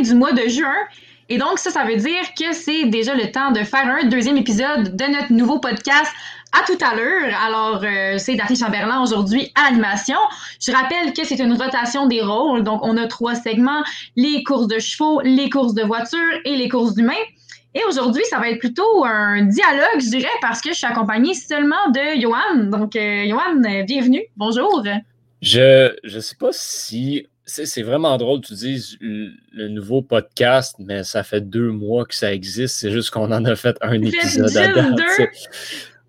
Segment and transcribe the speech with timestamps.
[0.00, 0.76] du mois de juin.
[1.30, 4.38] Et donc, ça, ça veut dire que c'est déjà le temps de faire un deuxième
[4.38, 6.10] épisode de notre nouveau podcast
[6.52, 7.34] à tout à l'heure.
[7.44, 10.16] Alors, euh, c'est Daphné Chamberlain aujourd'hui à animation.
[10.60, 12.62] Je rappelle que c'est une rotation des rôles.
[12.62, 13.82] Donc, on a trois segments,
[14.16, 17.12] les courses de chevaux, les courses de voitures et les courses d'humains.
[17.74, 21.34] Et aujourd'hui, ça va être plutôt un dialogue, je dirais, parce que je suis accompagnée
[21.34, 22.70] seulement de Johan.
[22.70, 24.22] Donc, euh, Johan, bienvenue.
[24.36, 24.82] Bonjour.
[25.42, 31.22] Je ne sais pas si c'est vraiment drôle, tu dis le, nouveau podcast, mais ça
[31.22, 32.76] fait deux mois que ça existe.
[32.76, 35.00] C'est juste qu'on en a fait un épisode à date.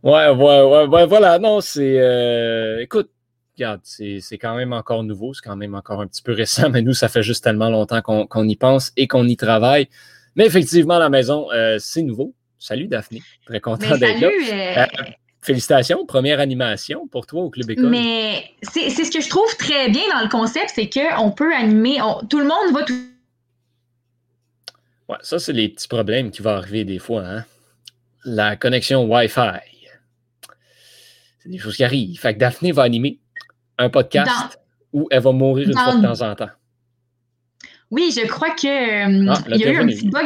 [0.03, 1.39] Ouais, ouais, ouais, voilà.
[1.39, 1.99] Non, c'est.
[1.99, 3.09] Euh, écoute,
[3.57, 6.81] regarde, c'est quand même encore nouveau, c'est quand même encore un petit peu récent, mais
[6.81, 9.87] nous, ça fait juste tellement longtemps qu'on y pense et qu'on y travaille.
[10.35, 12.33] Mais effectivement, à la maison, euh, c'est nouveau.
[12.57, 14.29] Salut Daphné, très content d'être là.
[14.83, 14.85] Euh,
[15.41, 17.89] Félicitations, première animation pour toi au Club École.
[17.89, 21.99] Mais c'est ce que je trouve très bien dans le concept, c'est qu'on peut animer,
[22.29, 22.93] tout le monde va tout.
[25.07, 27.23] Ouais, ça, c'est les petits problèmes qui vont arriver des fois.
[27.25, 27.45] Hein?
[28.25, 29.61] La connexion Wi-Fi.
[31.39, 32.19] C'est des choses qui arrivent.
[32.19, 33.17] Fait que Daphné va animer
[33.77, 34.59] un podcast
[34.91, 36.49] où elle va mourir une fois de temps en temps.
[37.91, 40.25] Oui, je crois que euh, ah, il, y a eu un petit bug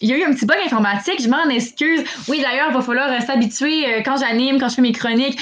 [0.00, 1.22] il y a eu un petit bug informatique.
[1.22, 2.02] Je m'en excuse.
[2.28, 5.38] Oui, d'ailleurs, il va falloir euh, s'habituer euh, quand j'anime, quand je fais mes chroniques.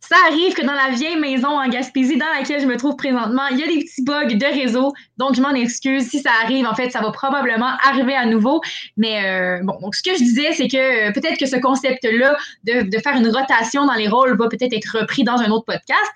[0.00, 3.42] Ça arrive que dans la vieille maison en Gaspésie dans laquelle je me trouve présentement,
[3.50, 4.92] il y a des petits bugs de réseau.
[5.16, 6.08] Donc, je m'en excuse.
[6.08, 8.60] Si ça arrive, en fait, ça va probablement arriver à nouveau.
[8.96, 12.98] Mais bon, donc ce que je disais, c'est que peut-être que ce concept-là de, de,
[12.98, 16.12] faire une rotation dans les rôles va peut-être être repris dans un autre podcast.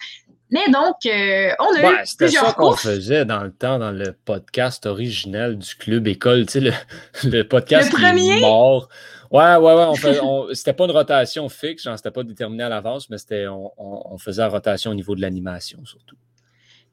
[0.50, 4.12] Mais donc, euh, on a eu C'était ça qu'on faisait dans le temps, dans le
[4.24, 6.72] podcast original du Club École, tu sais, le,
[7.24, 8.40] le podcast le premier?
[8.40, 8.88] mort.
[9.30, 9.84] Ouais, ouais, ouais.
[9.88, 10.18] On fait,
[10.54, 14.18] c'était pas une rotation fixe, genre, c'était pas déterminé à l'avance, mais c'était, on, on,
[14.18, 16.16] faisait la rotation au niveau de l'animation surtout.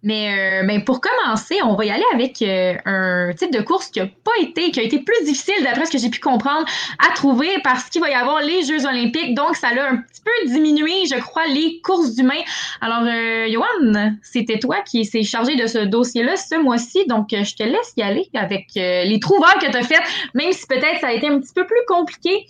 [0.04, 4.00] Mais, euh, pour commencer, on va y aller avec euh, un type de course qui
[4.00, 6.66] a pas été, qui a été plus difficile, d'après ce que j'ai pu comprendre,
[7.00, 9.34] à trouver parce qu'il va y avoir les Jeux olympiques.
[9.34, 12.44] Donc, ça a un petit peu diminué, je crois, les courses d'humains.
[12.80, 17.06] Alors, euh, Johan, c'était toi qui s'est chargé de ce dossier-là ce mois-ci.
[17.08, 20.04] Donc, je te laisse y aller avec les trouveurs que tu as faites,
[20.36, 22.46] même si peut-être ça a été un petit peu plus compliqué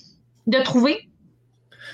[0.47, 1.08] de trouver.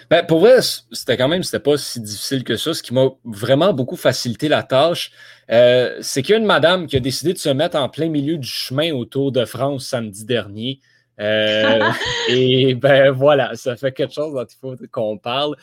[0.09, 0.57] Ben, pour vrai,
[0.91, 2.73] c'était quand même, c'était pas si difficile que ça.
[2.73, 5.11] Ce qui m'a vraiment beaucoup facilité la tâche,
[5.51, 8.09] euh, c'est qu'il y a une madame qui a décidé de se mettre en plein
[8.09, 10.79] milieu du chemin au Tour de France samedi dernier.
[11.19, 11.79] Euh,
[12.29, 15.55] et ben voilà, ça fait quelque chose dont il faut qu'on parle.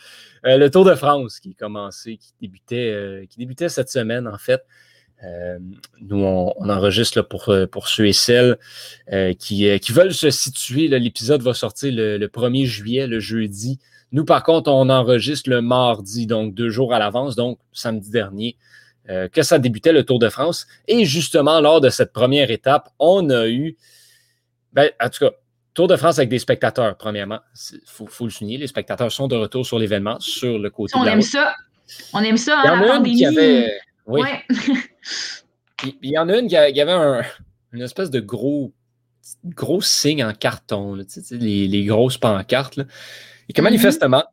[0.46, 4.62] Euh, le Tour de France qui commencé, qui débutait, qui débutait cette semaine en fait.
[6.00, 8.58] nous, on, enregistre pour, pour ceux et celles
[9.38, 10.88] qui, qui, veulent se situer.
[10.88, 13.78] L'épisode va sortir le, le, 1er juillet, le jeudi.
[14.12, 18.56] Nous, par contre, on enregistre le mardi, donc deux jours à l'avance, donc samedi dernier,
[19.08, 20.66] euh, que ça débutait le Tour de France.
[20.88, 23.76] Et justement, lors de cette première étape, on a eu,
[24.72, 25.30] ben, en tout cas,
[25.74, 27.38] Tour de France avec des spectateurs, premièrement.
[27.72, 31.04] Il faut, le souligner, les spectateurs sont de retour sur l'événement, sur le côté On
[31.04, 31.54] aime ça.
[32.12, 32.60] On aime ça.
[32.64, 33.80] Il y en a une qui avait.
[34.06, 34.22] Oui.
[36.02, 37.22] il y en a une qui avait
[37.72, 38.72] une espèce de gros,
[39.44, 40.96] gros signe en carton,
[41.30, 42.76] les, les, grosses pancartes.
[42.76, 42.84] Là.
[43.48, 43.64] Et que mm-hmm.
[43.64, 44.24] manifestement,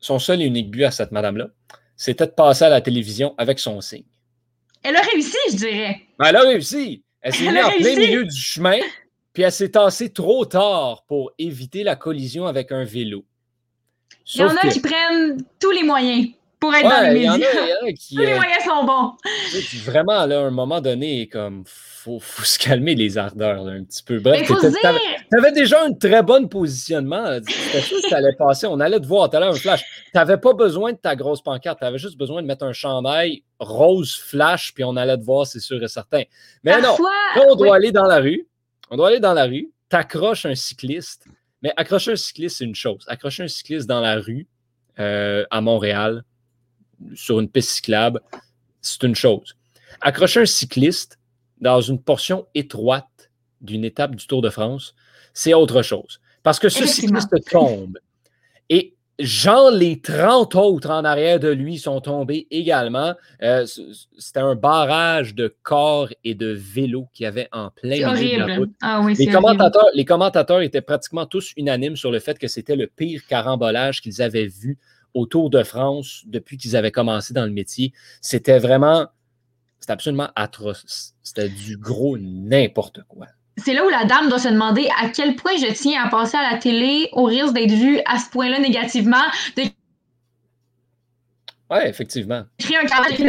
[0.00, 1.48] son seul et unique but à cette madame-là,
[1.96, 4.04] c'était de passer à la télévision avec son signe.
[4.82, 6.00] Elle a réussi, je dirais.
[6.18, 7.04] Ben, elle a réussi.
[7.20, 8.78] Elle s'est mise en plein milieu du chemin,
[9.32, 13.24] puis elle s'est tassée trop tard pour éviter la collision avec un vélo.
[14.34, 16.28] Il y en a qui prennent tous les moyens
[16.62, 17.48] pour être dans les médias.
[17.82, 19.14] Tous les euh, moyens sont bons.
[19.84, 24.04] Vraiment, là, à un moment donné, comme faut, faut se calmer les ardeurs un petit
[24.04, 24.20] peu.
[24.20, 27.40] Bref, tu avais, déjà un très bon positionnement.
[27.48, 28.68] C'était sûr que ça allait passer.
[28.68, 29.28] On allait te voir.
[29.28, 29.82] Tu un flash.
[29.82, 31.80] Tu n'avais pas besoin de ta grosse pancarte.
[31.80, 35.46] Tu avais juste besoin de mettre un chandail rose flash, puis on allait te voir,
[35.48, 36.22] c'est sûr et certain.
[36.62, 36.96] Mais non,
[37.36, 38.46] là, on doit aller dans la rue.
[38.88, 39.68] On doit aller dans la rue.
[39.90, 41.26] Tu accroches un cycliste.
[41.60, 43.04] Mais accrocher un cycliste, c'est une chose.
[43.08, 44.46] Accrocher un cycliste dans la rue
[45.00, 46.22] euh, à Montréal,
[47.14, 48.20] sur une piste cyclable,
[48.80, 49.56] c'est une chose.
[50.00, 51.18] Accrocher un cycliste
[51.60, 54.94] dans une portion étroite d'une étape du Tour de France,
[55.32, 56.20] c'est autre chose.
[56.42, 57.98] Parce que ce cycliste tombe.
[58.68, 63.14] Et genre les 30 autres en arrière de lui sont tombés également.
[63.42, 63.66] Euh,
[64.18, 68.46] c'était un barrage de corps et de vélos qu'il y avait en plein milieu de
[68.46, 68.70] la route.
[68.82, 72.76] Ah oui, les, commentateurs, les commentateurs étaient pratiquement tous unanimes sur le fait que c'était
[72.76, 74.78] le pire carambolage qu'ils avaient vu
[75.14, 77.92] au Tour de France depuis qu'ils avaient commencé dans le métier.
[78.20, 79.06] C'était vraiment,
[79.78, 81.14] c'était absolument atroce.
[81.22, 83.26] C'était du gros n'importe quoi.
[83.58, 86.36] C'est là où la dame doit se demander à quel point je tiens à passer
[86.36, 89.24] à la télé au risque d'être vue à ce point-là négativement.
[91.72, 92.44] Oui, effectivement.
[92.58, 93.26] Créer un calendrier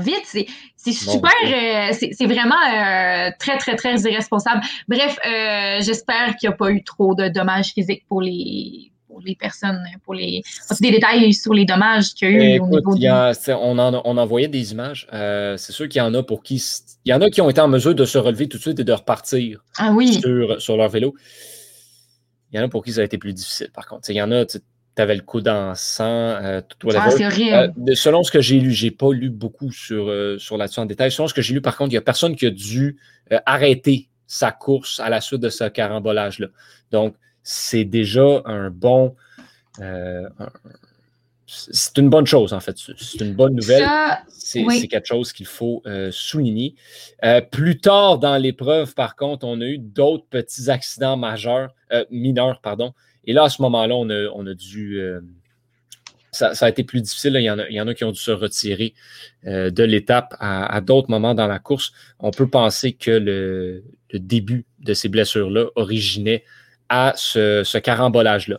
[0.00, 0.46] vite,
[0.76, 4.62] c'est super, euh, c'est vraiment euh, très, très, très irresponsable.
[4.88, 9.20] Bref, euh, j'espère qu'il n'y a pas eu trop de dommages physiques pour les, pour
[9.20, 10.42] les personnes, pour les.
[10.80, 12.96] des détails sur les dommages qu'il y a eu au niveau
[13.48, 15.06] on, en, on envoyait des images.
[15.10, 16.64] c'est sûr qu'il y en a pour qui.
[17.04, 18.80] Il y en a qui ont été en mesure de se relever tout de suite
[18.80, 20.20] et de repartir ah oui.
[20.20, 21.14] sur, sur leur vélo.
[22.52, 24.08] Il y en a pour qui ça a été plus difficile, par contre.
[24.10, 24.60] Il y en a, tu
[24.98, 28.72] avais le coup dans sang, euh, tout ah, c'est euh, selon ce que j'ai lu,
[28.72, 31.10] j'ai pas lu beaucoup sur, euh, sur là-dessus en détail.
[31.10, 32.98] Selon ce que j'ai lu, par contre, il n'y a personne qui a dû
[33.46, 36.48] arrêter sa course à la suite de ce carambolage-là.
[36.90, 39.14] Donc, c'est déjà un bon.
[41.46, 42.76] c'est une bonne chose, en fait.
[42.76, 43.88] C'est une bonne nouvelle.
[44.28, 46.74] C'est quelque chose qu'il faut souligner.
[47.50, 51.74] plus tard dans l'épreuve, par contre, on a eu d'autres petits accidents majeurs,
[52.10, 52.94] mineurs, pardon,
[53.24, 55.00] et là, à ce moment-là, on a, dû.
[55.00, 55.20] Euh,
[56.32, 57.34] ça, a été plus difficile.
[57.36, 58.94] Il y, en a, il y en a qui ont dû se retirer
[59.46, 61.92] euh, de l'étape à, d'autres moments dans la course.
[62.18, 63.84] On peut penser que le,
[64.14, 66.44] début de ces blessures-là originait
[66.92, 68.58] à ce, carambolage-là.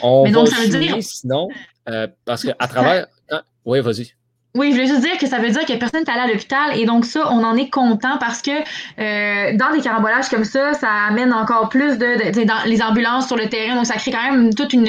[0.00, 0.96] On va ça dire...
[1.00, 1.48] sinon,
[1.88, 3.08] euh, parce qu'à travers.
[3.30, 4.12] Ah, oui, vas-y.
[4.54, 6.78] Oui, je voulais juste dire que ça veut dire que personne n'est allé à l'hôpital
[6.78, 10.74] et donc ça, on en est content parce que euh, dans des carambolages comme ça,
[10.74, 14.30] ça amène encore plus de, dans les ambulances sur le terrain, donc ça crée quand
[14.30, 14.86] même toute une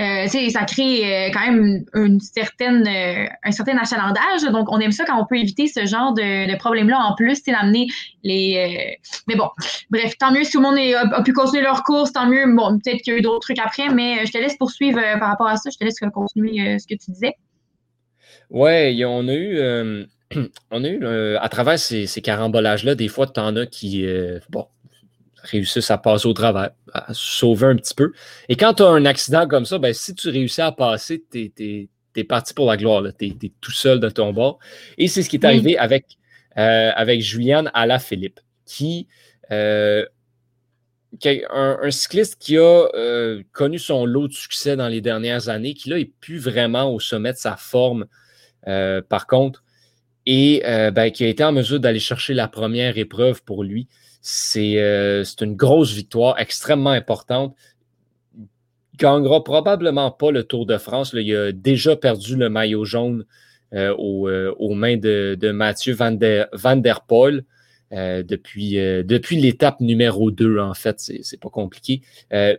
[0.00, 4.42] euh, ça crée euh, quand même une certaine, euh, un certain achalandage.
[4.50, 6.98] Donc, on aime ça quand on peut éviter ce genre de, de problème-là.
[6.98, 7.88] En plus, d'amener
[8.22, 8.98] les.
[9.28, 9.50] mais bon,
[9.90, 12.44] bref, tant mieux si tout le monde a, pu continuer leur course, tant mieux.
[12.54, 15.28] Bon, peut-être qu'il y a eu d'autres trucs après, mais je te laisse poursuivre par
[15.28, 15.70] rapport à ça.
[15.70, 17.34] Je te laisse continuer ce que tu disais.
[18.48, 20.06] Ouais, on a eu,
[20.70, 21.04] on a eu
[21.36, 24.06] à travers ces, carambolages-là, des fois, tu en as qui
[24.48, 24.66] bon,
[25.42, 28.12] réussissent à passer au travers, à sauver un petit peu.
[28.48, 31.52] Et quand tu as un accident comme ça, ben, si tu réussis à passer, tu
[31.58, 33.02] es, parti pour la gloire.
[33.18, 34.58] Tu es, tout seul de ton bord.
[34.98, 36.18] Et c'est ce qui est arrivé avec,
[36.56, 39.08] avec Juliane Alaphilippe, qui.
[39.50, 40.04] Un,
[41.50, 42.86] un, cycliste qui a
[43.52, 47.00] connu son lot de succès dans les dernières années, qui là est plus vraiment au
[47.00, 48.06] sommet de sa forme
[48.68, 49.64] euh, par contre,
[50.24, 53.88] et euh, ben, qui a été en mesure d'aller chercher la première épreuve pour lui.
[54.22, 57.54] C'est euh, une grosse victoire, extrêmement importante.
[58.38, 58.46] Il
[58.96, 61.12] gagnera probablement pas le Tour de France.
[61.14, 63.24] Il a déjà perdu le maillot jaune
[63.74, 67.44] aux, mains de, Mathieu Van der, Poel.
[67.90, 72.02] depuis, depuis l'étape numéro 2, en fait, c'est pas compliqué.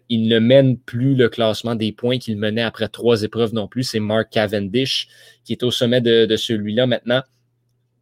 [0.10, 3.83] il ne mène plus le classement des points qu'il menait après trois épreuves non plus.
[3.83, 5.07] C'est Mark Cavendish
[5.44, 7.21] qui est au sommet de, celui-là maintenant.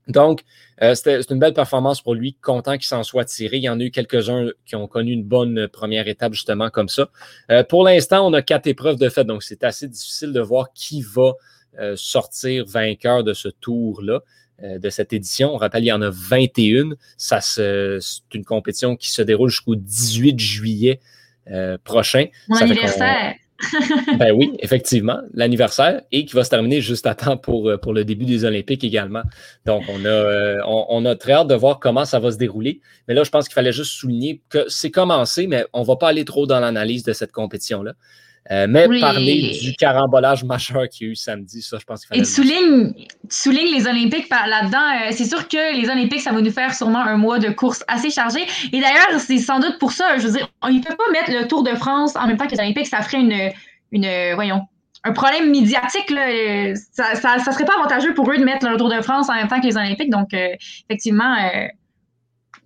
[0.08, 0.42] Donc,
[0.82, 3.58] euh, c'est une belle performance pour lui, content qu'il s'en soit tiré.
[3.58, 6.90] Il y en a eu quelques-uns qui ont connu une bonne première étape, justement, comme
[6.90, 7.10] ça.
[7.52, 10.74] Euh, pour l'instant, on a quatre épreuves de fait, donc c'est assez difficile de voir
[10.74, 11.34] qui va
[11.80, 14.22] euh, sortir vainqueur de ce tour-là,
[14.64, 15.56] de cette édition.
[15.56, 16.92] On rappelle, il y en a 21.
[17.18, 17.98] Ça, c'est
[18.32, 21.00] une compétition qui se déroule jusqu'au 18 juillet
[21.84, 22.28] prochain.
[22.48, 23.34] Mon anniversaire
[24.18, 28.04] ben oui, effectivement, l'anniversaire et qui va se terminer juste à temps pour, euh, le
[28.04, 29.24] début des Olympiques également.
[29.66, 32.82] Donc, on a, euh, on, a très hâte de voir comment ça va se dérouler.
[33.08, 35.96] Mais là, je pense qu'il fallait juste souligner que c'est commencé, mais on ne va
[35.96, 37.94] pas aller trop dans l'analyse de cette compétition-là.
[38.50, 42.10] Euh, mais parler du carambolage majeur qu'il y a eu samedi, ça, je pense qu'il
[42.10, 42.22] fallait.
[42.22, 45.12] Et tu soulignes, tu soulignes les Olympiques là-dedans.
[45.12, 48.10] c'est sûr que les Olympiques, ça va nous faire sûrement un mois de course assez
[48.10, 48.40] chargé.
[48.74, 51.32] Et d'ailleurs, c'est sans doute pour ça, je veux dire, on ne peut pas mettre
[51.32, 52.88] le Tour de France en même temps que les Olympiques.
[52.88, 53.52] Ça ferait une,
[53.92, 54.64] une voyons,
[55.04, 56.10] un problème médiatique.
[56.10, 59.36] Là, ça, ça, serait pas avantageux pour eux de mettre le Tour de France en
[59.36, 60.10] même temps que les Olympiques.
[60.10, 60.50] Donc, euh,
[60.90, 61.68] effectivement, euh,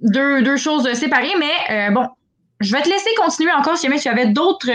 [0.01, 1.34] deux, deux, choses séparées.
[1.39, 2.08] Mais bon,
[2.60, 4.70] je vais te laisser continuer encore si jamais tu avais d'autres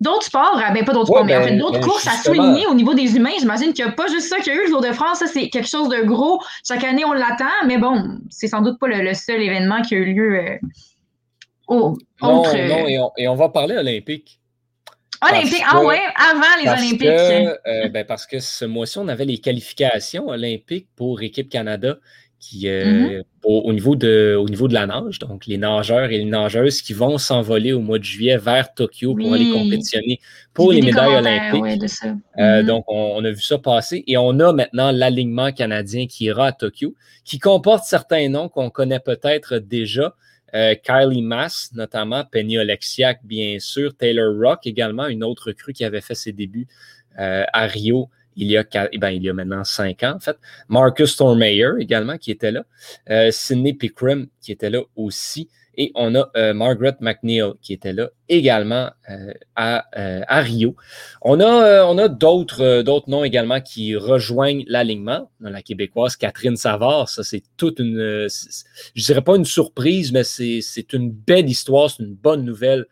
[0.00, 2.16] D'autres sports, euh, ben pas d'autres sports, mais en fait, ben, d'autres ben, courses à
[2.22, 3.30] souligner au niveau des humains.
[3.38, 5.18] J'imagine qu'il n'y a pas juste ça qu'il y a eu le Tour de France.
[5.18, 6.40] Ça, c'est quelque chose de gros.
[6.66, 9.98] Chaque année, on l'attend, mais bon, c'est sans doute pas le, seul événement qui a
[9.98, 10.58] eu lieu euh,
[11.68, 14.40] au, non, non, et on, et on, va parler olympique.
[15.22, 17.06] Olympique, ah ouais, avant les Olympiques.
[17.66, 21.96] Euh, ben parce que ce mois-ci, on avait les qualifications olympiques pour Équipe Canada
[22.44, 23.24] qui, euh, mm-hmm.
[23.44, 26.92] au, niveau de, au niveau de la nage, donc les nageurs et les nageuses qui
[26.92, 30.20] vont s'envoler au mois de juillet vers Tokyo pour aller compétitionner
[30.52, 31.82] pour les médailles olympiques.
[32.38, 32.66] Euh, mm-hmm.
[32.66, 36.52] donc, on, a vu ça passer et on a maintenant l'alignement canadien qui ira à
[36.52, 40.14] Tokyo, qui comporte certains noms qu'on connaît peut-être déjà.
[40.54, 45.84] Euh, Kylie Mass, notamment, Penny Oleksiak, bien sûr, Taylor Rock également, une autre recrue qui
[45.84, 46.68] avait fait ses débuts
[47.16, 50.36] à Rio il y a, eh ben, il y a maintenant cinq ans, en fait.
[50.68, 52.64] Marcus Stormayer également, qui était là.
[53.10, 55.48] Euh, Sidney Pickram, qui était là aussi.
[55.76, 60.76] Et on a euh, Margaret McNeil qui était là également euh, à, à, Rio.
[61.20, 65.32] On a, on a d'autres, d'autres noms également qui rejoignent l'alignement.
[65.40, 68.28] La québécoise Catherine Savard, ça c'est toute une,
[68.94, 72.86] je dirais pas une surprise, mais c'est une belle histoire, c'est une bonne nouvelle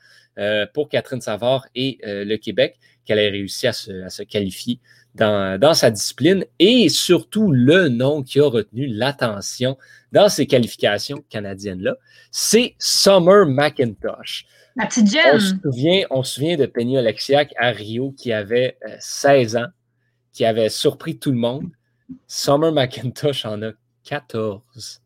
[0.75, 4.81] pour Catherine Savard et le Québec qu'elle ait réussi à se, à se qualifier
[5.15, 9.77] dans, sa discipline et surtout le nom qui a retenu l'attention
[10.13, 11.97] dans ces qualifications canadiennes-là,
[12.31, 14.47] c'est Summer McIntosh.
[14.77, 15.35] La petite jeune.
[15.35, 19.61] On se souvient, on se souvient de Penny Oleksiak à Rio qui avait 16 euh,
[19.61, 19.67] ans,
[20.33, 21.69] qui avait surpris tout le monde.
[22.27, 23.73] Summer McIntosh en a
[24.05, 25.03] 14.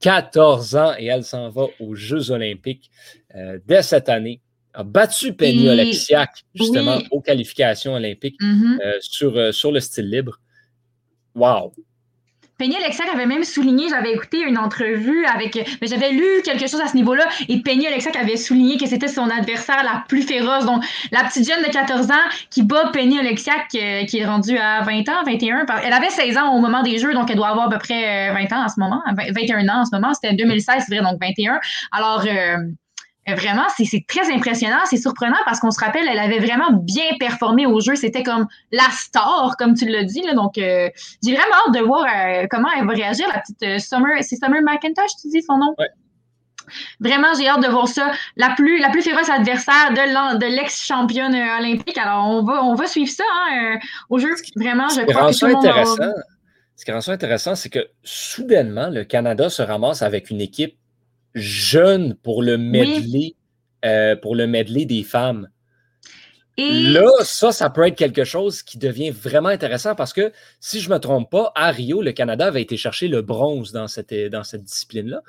[0.00, 2.90] 14 ans et elle s'en va aux Jeux olympiques
[3.34, 4.40] euh, dès cette année
[4.74, 8.80] a battu Penny Oleksiak, justement, aux qualifications olympiques mm-hmm.
[8.82, 10.40] euh, sur, euh, sur le style libre.
[11.34, 11.72] Wow!
[12.62, 16.80] Penny Oleksiak avait même souligné, j'avais écouté une entrevue avec, mais j'avais lu quelque chose
[16.80, 20.64] à ce niveau-là, et Penny Oleksiak avait souligné que c'était son adversaire la plus féroce.
[20.64, 24.58] Donc, la petite jeune de 14 ans qui bat Penny Oleksiak, euh, qui est rendue
[24.58, 25.66] à 20 ans, 21.
[25.82, 28.32] Elle avait 16 ans au moment des Jeux, donc elle doit avoir à peu près
[28.32, 30.14] 20 ans en ce moment, 21 ans en ce moment.
[30.14, 31.58] C'était 2016, c'est vrai, donc 21.
[31.90, 32.58] Alors, euh,
[33.28, 37.66] vraiment, c'est très impressionnant, c'est surprenant parce qu'on se rappelle, elle avait vraiment bien performé
[37.66, 37.94] au jeu.
[37.94, 40.22] C'était comme la star, comme tu l'as dit.
[40.22, 40.88] Là, donc, euh,
[41.24, 44.22] j'ai vraiment hâte de voir euh, comment elle va réagir, la petite Summer.
[44.22, 45.74] C'est Summer McIntosh, tu dis son nom?
[45.78, 45.86] Oui.
[47.00, 48.12] Vraiment, j'ai hâte de voir ça.
[48.36, 51.98] La plus, la plus féroce adversaire de l'ex-championne olympique.
[51.98, 54.30] Alors, on va, on va suivre ça hein, au jeu.
[54.56, 56.12] Vraiment, je crois que tout le monde intéressant,
[56.76, 60.76] Ce qui rend ça intéressant, c'est que soudainement, le Canada se ramasse avec une équipe
[61.34, 63.34] jeune pour le medley,
[63.84, 65.48] euh, pour le medley des femmes.
[66.58, 66.68] Et...
[66.70, 70.90] Là, ça, ça peut être quelque chose qui devient vraiment intéressant parce que, si je
[70.90, 74.12] ne me trompe pas, à Rio, le Canada avait été chercher le bronze dans cette,
[74.30, 75.22] dans cette discipline-là.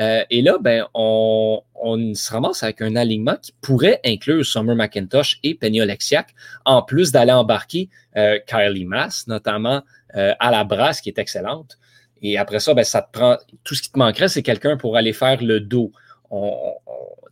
[0.00, 4.74] Euh, et là, ben, on, on, se ramasse avec un alignement qui pourrait inclure Summer
[4.74, 6.34] McIntosh et Penny Oleksiak,
[6.64, 9.82] en plus d'aller embarquer euh, Kylie Mass, notamment
[10.16, 11.76] à la brasse, qui est excellente.
[12.24, 13.36] Et après ça, ben, ça te prend.
[13.62, 15.92] Tout ce qui te manquerait, c'est quelqu'un pour aller faire le dos.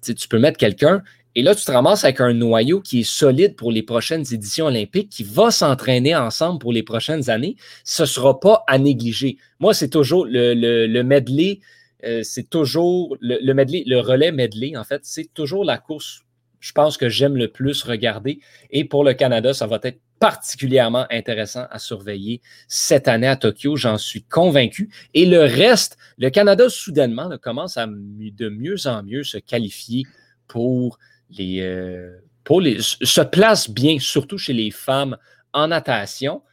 [0.05, 1.03] tu peux mettre quelqu'un.
[1.35, 4.67] Et là, tu te ramasses avec un noyau qui est solide pour les prochaines éditions
[4.67, 7.57] olympiques, qui va s'entraîner ensemble pour les prochaines années.
[7.85, 9.39] Ce ne sera pas à négliger.
[9.59, 11.61] Moi, c'est toujours le, le, medley,
[12.05, 16.23] euh, c'est toujours le, le, medley, le relais medley, en fait, c'est toujours la course,
[16.61, 18.41] je pense que j'aime le plus regarder.
[18.71, 23.75] Et pour le Canada, ça va être particulièrement intéressant à surveiller cette année à Tokyo,
[23.75, 24.89] j'en suis convaincu.
[25.15, 30.05] Et le reste, le Canada soudainement commence à de mieux en mieux se qualifier
[30.47, 35.17] pour les, euh, pour les se place bien, surtout chez les femmes
[35.53, 36.45] en natation.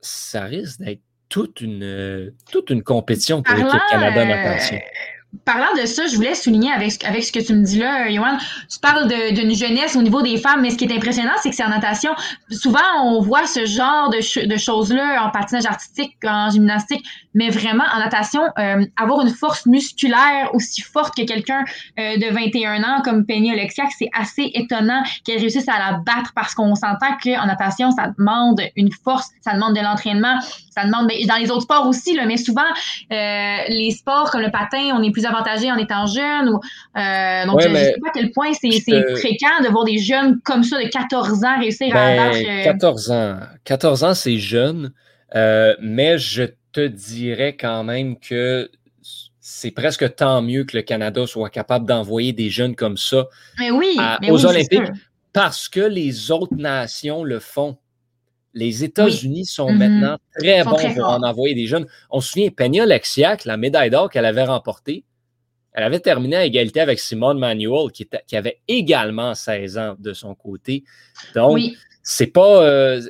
[0.00, 4.80] Ça risque d'être toute une, toute une compétition pour l'équipe Canada en natation.
[5.44, 8.36] Parlant de ça, je voulais souligner avec, avec ce que tu me dis là, Yohan.
[8.70, 11.56] Tu parles d'une jeunesse au niveau des femmes, mais ce qui est impressionnant, c'est que
[11.56, 12.12] c'est en natation.
[12.50, 17.02] Souvent, on voit ce genre de, de choses-là en patinage artistique, en gymnastique,
[17.34, 21.64] mais vraiment en natation, euh, avoir une force musculaire aussi forte que quelqu'un
[21.98, 26.32] euh, de 21 ans comme Penny Oleksiak, c'est assez étonnant qu'elle réussisse à la battre
[26.34, 30.38] parce qu'on s'entend qu'en natation, ça demande une force, ça demande de l'entraînement,
[30.70, 32.62] ça demande, ben, dans les autres sports aussi, là, mais souvent,
[33.12, 36.48] euh, les sports comme le patin, on est plus avantagé en étant jeune.
[36.48, 36.60] Ou,
[36.98, 40.40] euh, donc, je ne sais pas à quel point c'est fréquent de voir des jeunes
[40.44, 42.64] comme ça de 14 ans réussir à ben, battre.
[42.64, 43.36] 14 ans.
[43.64, 44.92] 14 ans, c'est jeune,
[45.34, 48.70] euh, mais je te dirais quand même que
[49.40, 53.26] c'est presque tant mieux que le Canada soit capable d'envoyer des jeunes comme ça
[54.28, 54.90] aux Olympiques
[55.32, 57.78] parce que les autres nations le font.
[58.54, 59.76] Les États-Unis sont mm-hmm.
[59.76, 61.86] maintenant très bons pour en envoyer des jeunes.
[62.10, 65.04] On se souvient, Peña Lexiac, la médaille d'or qu'elle avait remportée,
[65.74, 70.34] elle avait terminé à égalité avec Simone Manuel, qui, avait également 16 ans de son
[70.34, 70.84] côté.
[71.34, 71.58] Donc,
[72.02, 72.62] c'est pas.
[72.64, 73.00] Euh,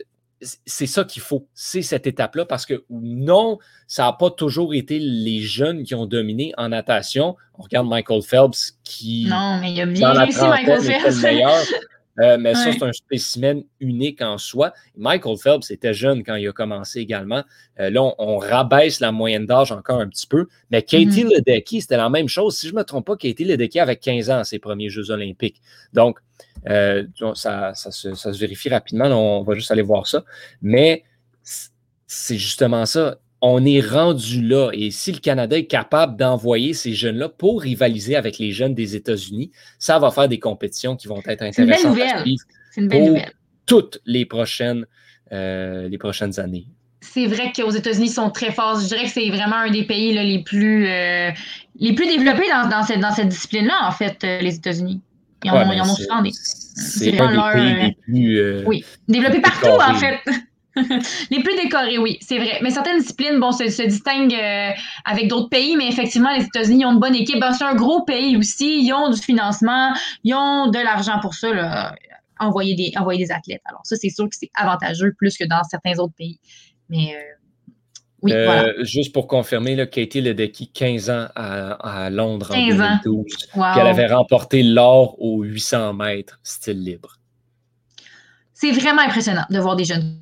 [0.66, 4.98] c'est ça qu'il faut, c'est cette étape-là, parce que non, ça n'a pas toujours été
[4.98, 7.36] les jeunes qui ont dominé en natation.
[7.54, 9.26] On regarde Michael Phelps qui.
[9.28, 11.72] Non, mais il a bien réussi, Michael Phelps.
[12.20, 14.72] Euh, mais ça, c'est un spécimen unique en soi.
[14.96, 17.42] Michael Phelps était jeune quand il a commencé également.
[17.80, 20.46] Euh, là, on, rabaisse la moyenne d'âge encore un petit peu.
[20.70, 21.36] Mais Katie mm-hmm.
[21.36, 22.56] Ledecky, c'était la même chose.
[22.56, 25.10] Si je ne me trompe pas, Katie Ledecky avait 15 ans à ses premiers Jeux
[25.10, 25.60] olympiques.
[25.92, 26.18] Donc,
[26.68, 27.04] euh,
[27.34, 29.06] ça, se, vérifie rapidement.
[29.06, 30.24] on va juste aller voir ça.
[30.60, 31.04] Mais
[32.06, 34.70] c'est justement ça on est rendu là.
[34.72, 38.94] Et si le Canada est capable d'envoyer ces jeunes-là pour rivaliser avec les jeunes des
[38.94, 43.04] États-Unis, ça va faire des compétitions qui vont être intéressantes à suivre C'est une belle
[43.04, 43.32] nouvelle.
[43.66, 44.86] toutes les prochaines,
[45.32, 46.66] euh, les prochaines années.
[47.00, 48.78] c'est vrai qu'aux États-Unis, ils sont très forts.
[48.80, 51.32] Je dirais que c'est vraiment un des pays les, plus, euh,
[51.80, 55.00] les plus développés dans, cette, dans cette discipline-là, en fait, euh, les États-Unis.
[55.44, 56.30] Ils en, ont souvent des.
[56.32, 58.66] C'est un des pays les plus.
[58.66, 60.20] oui, développés partout, en fait.
[61.30, 62.58] les plus décorés, oui, c'est vrai.
[62.62, 64.38] Mais certaines disciplines, bon, se, se distinguent
[65.04, 67.44] avec d'autres pays, mais effectivement, les États-Unis ont une bonne équipe.
[67.56, 68.84] c'est un gros pays aussi.
[68.84, 69.92] Ils ont du financement,
[70.24, 71.52] ils ont de l'argent pour ça.
[71.52, 71.94] Là
[72.42, 73.62] envoyer des, envoyer des athlètes.
[73.64, 76.40] Alors, ça, c'est sûr que c'est avantageux plus que dans certains autres pays.
[76.88, 77.20] Mais euh,
[78.22, 78.84] oui, euh, voilà.
[78.84, 83.24] Juste pour confirmer, là, Katie Ledecky, 15 ans à, Londres en 2012.
[83.26, 87.16] Puis elle avait remporté l'or aux 800 mètres style libre.
[88.52, 90.20] C'est vraiment impressionnant de voir des jeunes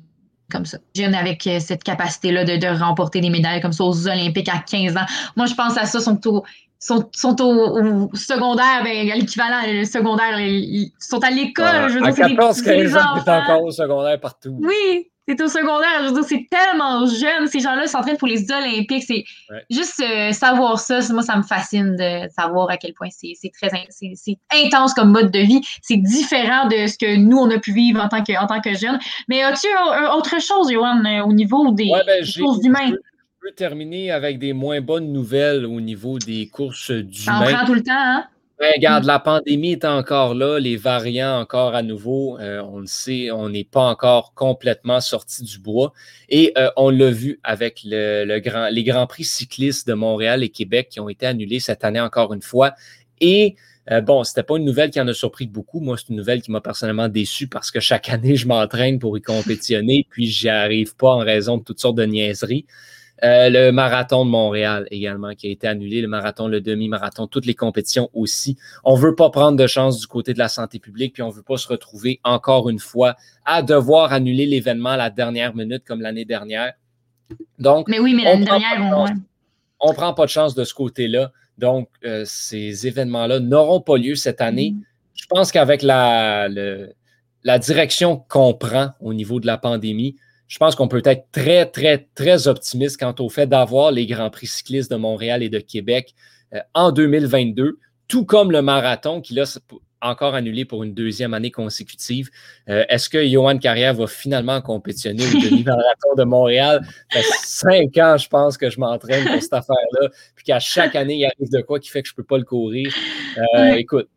[0.51, 0.77] comme ça.
[0.95, 4.97] Jeunes avec euh, cette capacité-là de, remporter des médailles comme ça aux Olympiques à 15
[4.97, 5.05] ans.
[5.35, 6.45] Moi, je pense à ça, son tour
[6.79, 11.89] sont, sont au, secondaire, ben, l'équivalent, le secondaire, ils sont à l'école.
[11.89, 14.57] je veux à 14, 15 ans, encore au secondaire partout.
[14.61, 16.03] Oui, c'est au secondaire.
[16.03, 17.47] Je veux dire, c'est tellement jeune.
[17.47, 19.03] Ces gens-là s'entraînent pour les Olympiques.
[19.05, 19.23] C'est
[19.69, 20.99] juste euh, savoir ça.
[21.11, 25.31] Moi, ça me fascine de savoir à quel point c'est très c'est intense comme mode
[25.31, 25.61] de vie.
[25.81, 28.61] C'est différent de ce que nous, on a pu vivre en tant que, en tant
[28.61, 28.99] que jeunes.
[29.27, 29.67] Mais as-tu
[30.13, 32.23] autre chose, Johan, euh, au niveau des, ouais, ben,
[32.63, 32.97] humaines?
[33.41, 37.65] peut terminer avec des moins bonnes nouvelles au niveau des courses du Ça en prend
[37.65, 38.25] tout le temps, hein?
[38.75, 43.31] Regarde, la pandémie est encore là, les variants encore à nouveau, euh, on le sait,
[43.31, 45.93] on n'est pas encore complètement sorti du bois.
[46.29, 50.49] Et euh, on l'a vu avec le, grand, les Grands Prix cyclistes de Montréal et
[50.49, 52.73] Québec qui ont été annulés cette année encore une fois.
[53.19, 53.55] Et
[53.91, 55.79] euh, bon, c'était pas une nouvelle qui en a surpris beaucoup.
[55.79, 59.17] Moi, c'est une nouvelle qui m'a personnellement déçu parce que chaque année, je m'entraîne pour
[59.17, 62.65] y compétitionner, puis j'y arrive pas en raison de toutes sortes de niaiseries.
[63.23, 67.45] Euh, le marathon de Montréal également qui a été annulé, le marathon, le demi-marathon, toutes
[67.45, 68.57] les compétitions aussi.
[68.83, 71.43] On veut pas prendre de chance du côté de la santé publique, puis on veut
[71.43, 76.01] pas se retrouver encore une fois à devoir annuler l'événement à la dernière minute comme
[76.01, 76.73] l'année dernière.
[77.59, 79.05] Donc, mais oui, mais l'année dernière,
[79.79, 81.31] on, prend pas de chance de ce côté-là.
[81.59, 84.71] Donc, euh, ces événements-là n'auront pas lieu cette année.
[84.71, 84.83] Mm.
[85.13, 86.49] Je pense qu'avec la,
[87.43, 90.15] la direction qu'on prend au niveau de la pandémie,
[90.51, 94.29] je pense qu'on peut être très, très, très optimiste quant au fait d'avoir les Grands
[94.29, 96.13] Prix cyclistes de Montréal et de Québec
[96.53, 99.45] euh, en 2022, tout comme le marathon qui l'a
[100.01, 102.29] encore annulé pour une deuxième année consécutive.
[102.67, 106.85] Euh, est-ce que Johan Carrière va finalement compétitionner au demi-marathon de Montréal?
[107.13, 110.97] Ça fait cinq ans, je pense, que je m'entraîne pour cette affaire-là, puis qu'à chaque
[110.97, 112.93] année, il arrive de quoi qui fait que je ne peux pas le courir.
[113.37, 114.09] Euh, écoute,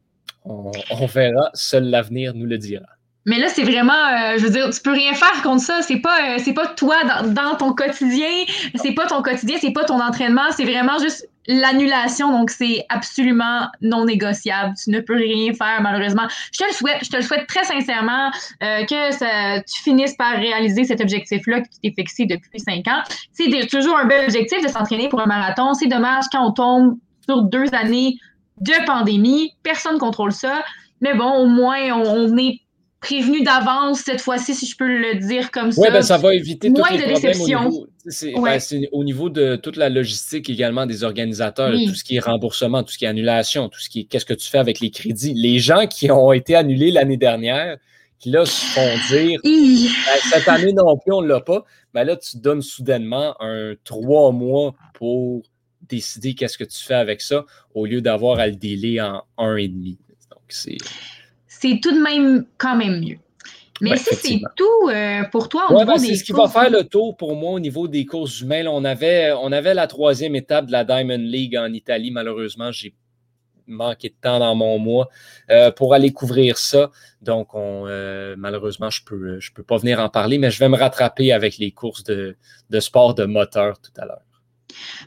[0.44, 1.50] on verra.
[1.54, 2.86] Seul l'avenir nous le dira.
[3.26, 5.80] Mais là, c'est vraiment, euh, je veux dire, tu peux rien faire contre ça.
[5.82, 9.84] C'est pas, euh, c'est pas toi dans, ton quotidien, c'est pas ton quotidien, c'est pas
[9.84, 12.30] ton entraînement, c'est vraiment juste l'annulation.
[12.30, 14.74] Donc, c'est absolument non négociable.
[14.82, 16.26] Tu ne peux rien faire, malheureusement.
[16.52, 18.30] Je te le souhaite, je te le souhaite très sincèrement
[18.62, 22.86] euh, que ça, tu finisses par réaliser cet objectif-là que tu t'es fixé depuis cinq
[22.88, 23.02] ans.
[23.32, 25.72] C'est toujours un bel objectif de s'entraîner pour un marathon.
[25.72, 28.18] C'est dommage quand on tombe sur deux années
[28.60, 29.52] de pandémie.
[29.62, 30.62] Personne ne contrôle ça.
[31.00, 32.60] Mais bon, au moins, on, on est
[33.04, 35.80] prévenu d'avance cette fois-ci, si je peux le dire comme ça.
[35.80, 39.88] Oui, ben, ça va éviter Moins les de ben, c'est, au niveau de toute la
[39.88, 43.80] logistique également des organisateurs, tout ce qui est remboursement, tout ce qui est annulation, tout
[43.80, 45.34] ce qui est qu'est-ce que tu fais avec les crédits?
[45.34, 47.76] Les gens qui ont été annulés l'année dernière,
[48.18, 49.90] qui là se font dire ben,
[50.30, 54.32] cette année non plus, on ne l'a pas, ben là, tu donnes soudainement un trois
[54.32, 55.42] mois pour
[55.82, 59.56] décider qu'est-ce que tu fais avec ça au lieu d'avoir à le délai en un
[59.56, 59.98] et demi.
[60.30, 60.78] Donc, c'est
[61.64, 63.18] c'est tout de même quand même mieux.
[63.80, 66.70] Mais si c'est tout euh, pour toi au niveau ben, C'est ce qui va faire
[66.70, 68.68] le tour pour moi au niveau des courses humaines.
[68.68, 72.10] On avait, on avait la troisième étape de la Diamond League en Italie.
[72.10, 72.94] Malheureusement, j'ai
[73.66, 75.08] manqué de temps dans mon mois
[75.50, 76.90] euh, pour aller couvrir ça.
[77.22, 80.68] Donc, euh, malheureusement, je ne peux, je peux pas venir en parler, mais je vais
[80.68, 82.36] me rattraper avec les courses de,
[82.70, 84.33] de sport de moteur tout à l'heure.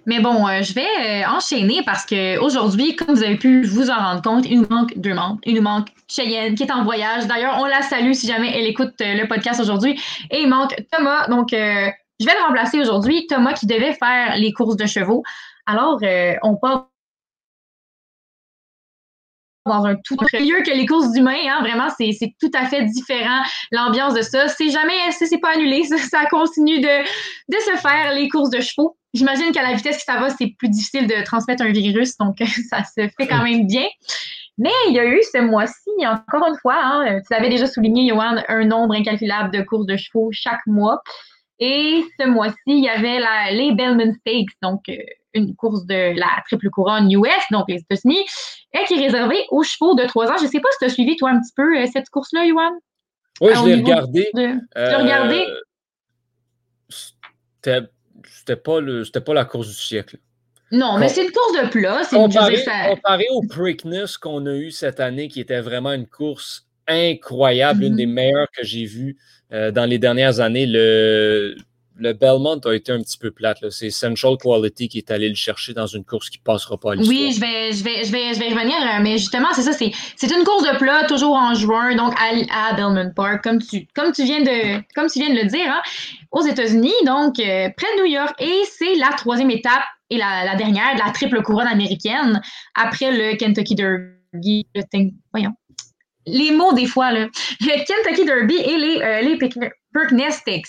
[0.05, 3.95] Mais bon, euh, je vais euh, enchaîner parce qu'aujourd'hui, comme vous avez pu vous en
[3.95, 5.39] rendre compte, il nous manque deux membres.
[5.43, 7.27] Il nous manque Cheyenne qui est en voyage.
[7.27, 9.99] D'ailleurs, on la salue si jamais elle écoute euh, le podcast aujourd'hui.
[10.31, 11.27] Et il manque Thomas.
[11.27, 13.27] Donc, je vais le remplacer aujourd'hui.
[13.27, 15.23] Thomas qui devait faire les courses de chevaux.
[15.65, 15.99] Alors,
[16.43, 16.87] on part
[19.67, 21.35] dans un tout autre lieu que les courses d'humains.
[21.47, 21.61] Hein.
[21.61, 24.47] Vraiment, c'est tout à fait différent l'ambiance de ça.
[24.47, 27.03] C'est jamais, c'est pas annulé, ça, continue de,
[27.51, 28.97] se faire les courses de chevaux.
[29.13, 32.37] J'imagine qu'à la vitesse que ça va, c'est plus difficile de transmettre un virus, donc
[32.69, 33.85] ça se fait quand même bien.
[34.57, 38.09] Mais il y a eu ce mois-ci, encore une fois, hein, tu l'avais déjà souligné,
[38.09, 41.01] Johan, un nombre incalculable de courses de chevaux chaque mois.
[41.59, 44.95] Et ce mois-ci, il y avait la, les Bellman Stakes, donc euh,
[45.37, 48.25] une course de la triple couronne US, donc les États-Unis,
[48.87, 50.37] qui est réservée aux chevaux de 3 ans.
[50.37, 52.47] Je ne sais pas si tu as suivi, toi, un petit peu euh, cette course-là,
[52.47, 52.71] Johan?
[53.41, 54.29] Oui, je l'ai regardé.
[54.33, 54.41] Tu
[54.75, 55.45] l'as regardé?
[57.59, 58.79] c'était pas,
[59.25, 60.17] pas la course du siècle.
[60.71, 62.01] Non, mais c'est une course de plat.
[62.09, 62.57] Comparé,
[62.89, 67.95] comparé au Preakness qu'on a eu cette année, qui était vraiment une course incroyable, une
[67.95, 68.13] des mm-hmm.
[68.13, 69.17] meilleures que j'ai vues
[69.53, 70.65] euh, dans les dernières années.
[70.65, 71.55] Le,
[71.99, 73.69] le Belmont a été un petit peu plate.
[73.69, 76.91] C'est Central Quality qui est allé le chercher dans une course qui ne passera pas
[76.91, 77.17] à l'histoire.
[77.17, 79.73] Oui, je vais, je, vais, je, vais, je vais revenir, euh, mais justement, c'est ça.
[79.73, 84.11] C'est une course de plat, toujours en juin, donc à, Belmont Park, comme tu, comme,
[84.11, 85.81] tu viens de, comme tu viens de le dire, hein,
[86.31, 88.35] aux États-Unis, donc euh, près de New York.
[88.39, 92.41] Et c'est la troisième étape et la, dernière de la triple couronne américaine
[92.75, 94.67] après le Kentucky Derby.
[95.33, 95.53] Voyons.
[96.25, 97.27] Les mots des fois, là.
[97.61, 99.37] Le Kentucky Derby et les, euh, les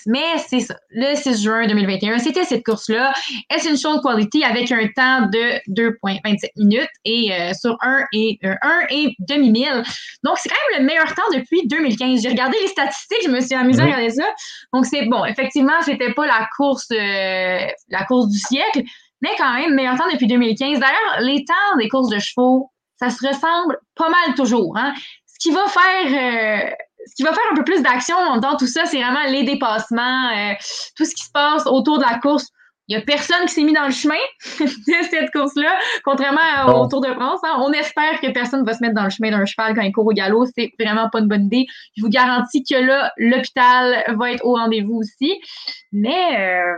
[0.06, 3.12] mais c'est ça, le 6 juin 2021, c'était cette course-là.
[3.54, 8.54] Essential Quality avec un temps de 2,27 minutes et euh, sur 1 et, euh,
[8.90, 9.82] et demi-mille.
[10.24, 12.22] Donc, c'est quand même le meilleur temps depuis 2015.
[12.22, 14.24] J'ai regardé les statistiques, je me suis amusée à regarder ça.
[14.72, 15.24] Donc, c'est bon.
[15.24, 18.82] Effectivement, c'était pas la course, euh, la course du siècle,
[19.20, 20.78] mais quand même, meilleur temps depuis 2015.
[20.78, 24.76] D'ailleurs, les temps des courses de chevaux, ça se ressemble pas mal toujours.
[24.76, 24.94] Hein?
[25.26, 26.72] Ce qui va faire
[27.08, 30.30] ce qui va faire un peu plus d'action dans tout ça, c'est vraiment les dépassements,
[30.30, 30.54] euh,
[30.96, 32.46] tout ce qui se passe autour de la course.
[32.88, 34.14] Il n'y a personne qui s'est mis dans le chemin
[34.60, 37.40] de cette course-là, contrairement au Tour de France.
[37.44, 37.58] Hein.
[37.60, 39.92] On espère que personne ne va se mettre dans le chemin d'un cheval quand il
[39.92, 40.46] court au galop.
[40.56, 41.66] C'est vraiment pas une bonne idée.
[41.96, 45.38] Je vous garantis que là, l'hôpital va être au rendez-vous aussi.
[45.92, 46.76] Mais euh,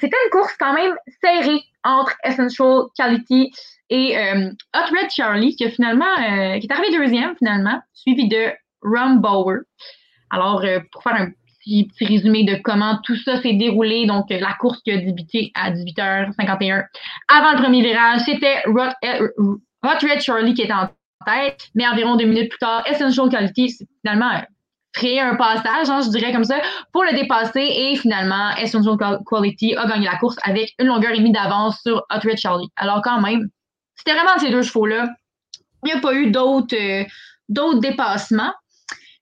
[0.00, 3.52] c'était une course quand même serrée entre Essential Quality
[3.90, 8.50] et euh, Hot Red Charlie, qui finalement, qui est arrivé deuxième finalement, suivi de
[9.16, 9.60] Bauer.
[10.30, 11.28] Alors, euh, pour faire un
[11.64, 15.50] petit, résumé de comment tout ça s'est déroulé, donc euh, la course qui a débuté
[15.54, 16.84] à 18h51
[17.28, 20.88] avant le premier virage, c'était euh, Hot Red Charlie qui était en
[21.26, 24.42] tête, mais environ deux minutes plus tard, Essential Quality, c'est finalement
[24.92, 26.60] créé un passage, hein, je dirais comme ça,
[26.92, 28.96] pour le dépasser et finalement, Essential
[29.26, 32.68] Quality a gagné la course avec une longueur et demie d'avance sur Hot Red Charlie.
[32.76, 33.48] Alors quand même,
[33.96, 35.08] c'était vraiment ces deux chevaux-là.
[35.84, 38.52] Il n'y a pas eu d'autres dépassements.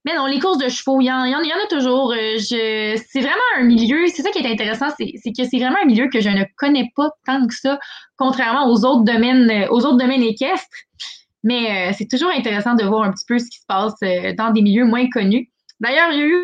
[0.05, 2.13] Mais non, les courses de chevaux, il y en, y en, a toujours.
[2.13, 5.87] Euh, c'est vraiment un milieu, c'est ça qui est intéressant, c'est, que c'est vraiment un
[5.87, 7.79] milieu que je ne connais pas tant que ça,
[8.17, 10.69] contrairement aux autres domaines, euh, aux autres domaines équestres.
[11.43, 13.95] Mais euh, c'est toujours intéressant de voir un petit peu ce qui se passe
[14.37, 15.51] dans des milieux moins connus.
[15.81, 16.37] D'ailleurs, il y a eu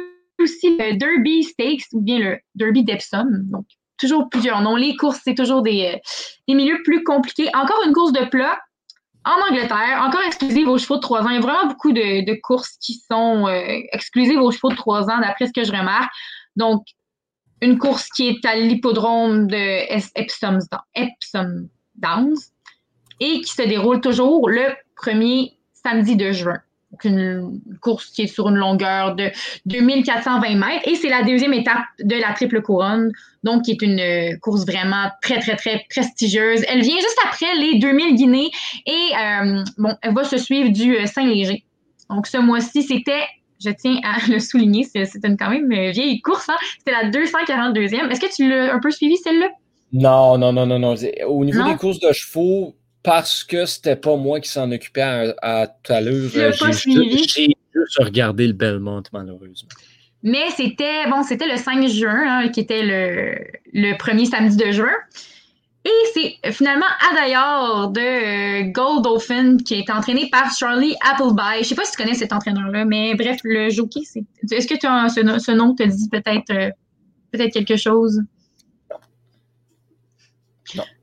[0.42, 3.26] aussi le Derby Stakes ou bien le Derby d'Epsom.
[3.50, 3.64] Donc,
[3.98, 4.76] toujours plusieurs noms.
[4.76, 6.00] Les courses, c'est toujours des,
[6.48, 7.48] des milieux plus compliqués.
[7.54, 8.58] Encore une course de plat,
[9.24, 11.28] en Angleterre, encore exclusive aux chevaux de 3 ans.
[11.28, 15.10] Il y a vraiment beaucoup de, courses qui sont euh, exclusives aux chevaux de 3
[15.10, 16.10] ans, d'après ce que je remarque.
[16.56, 16.84] Donc,
[17.60, 19.56] une course qui est à l'hippodrome de
[20.94, 22.38] Epsom, Downs
[23.20, 26.60] et qui se déroule toujours le premier samedi de juin
[27.04, 29.30] une course qui est sur une longueur de
[29.66, 30.88] 2420 mètres.
[30.88, 34.66] Et c'est la deuxième étape de la triple couronne, donc qui est une euh, course
[34.66, 36.64] vraiment très, très, très prestigieuse.
[36.68, 38.50] Elle vient juste après les 2000 Guinées
[38.86, 41.64] et euh, bon, elle va se suivre du euh, Saint-Léger.
[42.08, 43.24] Donc ce mois-ci, c'était,
[43.64, 46.48] je tiens à le souligner, c'est une quand même vieille course.
[46.48, 46.56] Hein?
[46.78, 48.10] C'était la 242e.
[48.10, 49.48] Est-ce que tu l'as un peu suivi celle-là?
[49.92, 50.94] Non, non, non, non, non.
[51.26, 55.66] Au niveau des courses de chevaux, parce que c'était pas moi qui s'en occupais à,
[55.66, 56.28] tout à l'heure.
[56.32, 59.68] J'ai juste, regardé le Belmont, malheureusement.
[60.22, 63.38] Mais c'était bon, c'était le 5 juin, hein, qui était le,
[63.72, 64.92] le, premier samedi de juin.
[65.86, 71.62] Et c'est finalement Adayar de euh, Goldolphin qui est entraîné par Charlie Appleby.
[71.62, 74.24] Je sais pas si tu connais cet entraîneur-là, mais bref, le jockey, c'est.
[74.54, 76.70] Est-ce que tu as, ce, ce, nom te dit peut-être euh,
[77.32, 78.20] peut-être quelque chose?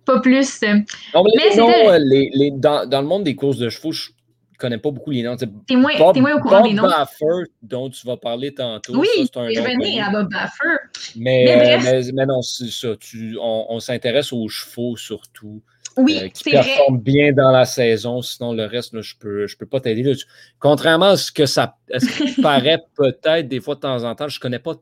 [0.07, 0.61] Pas plus.
[0.61, 5.21] mais, les, dans, le monde des courses de chevaux, je ne connais pas beaucoup les
[5.21, 5.35] noms.
[5.35, 6.83] T'es moins, moins, au courant des noms.
[6.83, 8.97] Baffer, dont tu vas parler tantôt.
[8.97, 10.77] Oui, je venais à Bob Baffer.
[11.15, 11.79] Mais,
[12.13, 12.95] mais, non, c'est ça.
[12.99, 15.61] Tu, on, s'intéresse aux chevaux surtout.
[15.97, 19.57] Oui, euh, qui performent bien dans la saison, sinon le reste, je ne peux, je
[19.57, 20.13] peux pas t'aider.
[20.59, 21.75] Contrairement à ce que ça
[22.43, 24.75] paraît peut-être des fois de temps en temps, je ne connais pas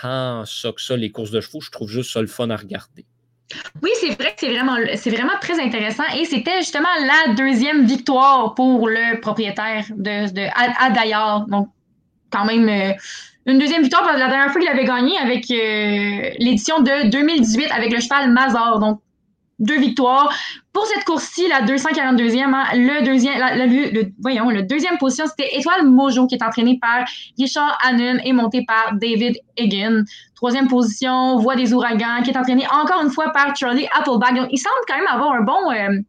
[0.00, 1.60] tant ça que ça, les courses de chevaux.
[1.60, 3.04] Je trouve juste ça le fun à regarder.
[3.82, 8.88] Oui, c'est vrai que c'est vraiment, très intéressant et c'était justement la deuxième victoire pour
[8.88, 11.68] le propriétaire de, de à, Donc,
[12.30, 12.92] quand même, euh,
[13.46, 17.10] une deuxième victoire parce que la dernière fois qu'il avait gagné avec euh, l'édition de
[17.10, 18.78] 2018 avec le cheval Mazar.
[18.78, 19.00] Donc,
[19.60, 20.32] deux victoires.
[20.72, 25.86] Pour cette course-ci, la 242e, hein, le deuxième, le, voyons, le deuxième position, c'était Étoile
[25.86, 27.04] Mojo, qui est entraîné par
[27.38, 30.02] Richard Hannon et monté par David Egan.
[30.34, 34.34] Troisième position, Voix des ouragans, qui est entraîné encore une fois par Charlie Appleback.
[34.34, 36.00] Donc, il semble quand même avoir un bon, euh,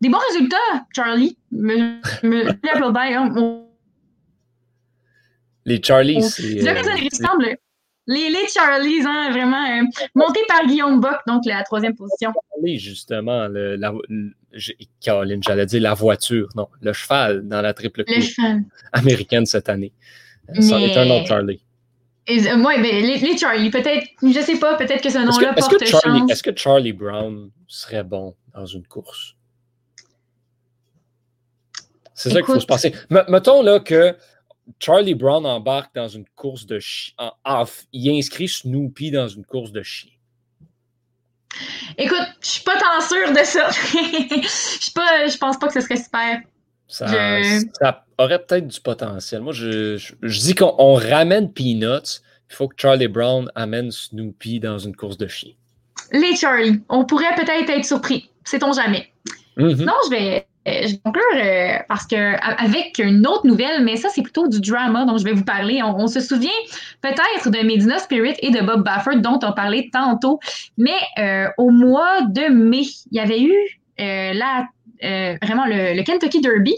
[0.00, 0.56] des bons résultats,
[0.94, 1.36] Charlie.
[1.52, 2.00] Me,
[2.72, 3.64] Appleback, hein,
[5.66, 6.66] Les Charlies, c'est...
[6.66, 7.54] Euh,
[8.10, 9.64] Les, les Charlies, hein, vraiment.
[9.64, 9.84] Euh,
[10.16, 12.32] monté par Guillaume Bock, donc la troisième position.
[12.60, 13.46] Oui, justement.
[13.46, 13.92] Le, la,
[15.00, 16.48] Caroline, j'allais dire la voiture.
[16.56, 18.34] Non, le cheval dans la triple course
[18.92, 19.92] américaine cette année.
[20.58, 21.62] Ça est un autre Charlie.
[22.28, 25.86] Euh, ben, les, les, Charlie, peut-être, je sais pas, peut-être que ce nom-là porte que
[25.86, 26.02] chance.
[26.28, 29.36] Est-ce que Charlie Brown serait bon dans une course?
[32.14, 32.92] C'est ça qu'il faut se passer.
[33.28, 34.16] mettons là que
[34.78, 37.14] Charlie Brown embarque dans une course de chien.
[37.92, 40.10] Il inscrit Snoopy dans une course de chien.
[41.98, 43.68] Écoute, je suis pas tant sûre de ça.
[43.72, 46.40] je pas, je pense pas que ce serait super.
[46.86, 49.42] Ça, aurait peut-être du potentiel.
[49.42, 52.20] Moi, je, je, dis qu'on ramène Peanuts.
[52.50, 55.52] Il faut que Charlie Brown amène Snoopy dans une course de chien.
[56.12, 58.30] Les Charlie, on pourrait peut-être être surpris.
[58.44, 59.12] Sait-on jamais.
[59.56, 59.84] Mm-hmm.
[59.84, 62.16] Non, je vais, je vais conclure euh, parce que
[62.62, 65.82] avec une autre nouvelle, mais ça c'est plutôt du drama dont je vais vous parler.
[65.82, 66.50] On, se souvient
[67.00, 70.38] peut-être de Medina Spirit et de Bob Baffert dont on parlait tantôt,
[70.76, 73.54] mais euh, au mois de mai, il y avait eu
[73.98, 74.66] la,
[75.42, 76.74] vraiment le, Kentucky Derby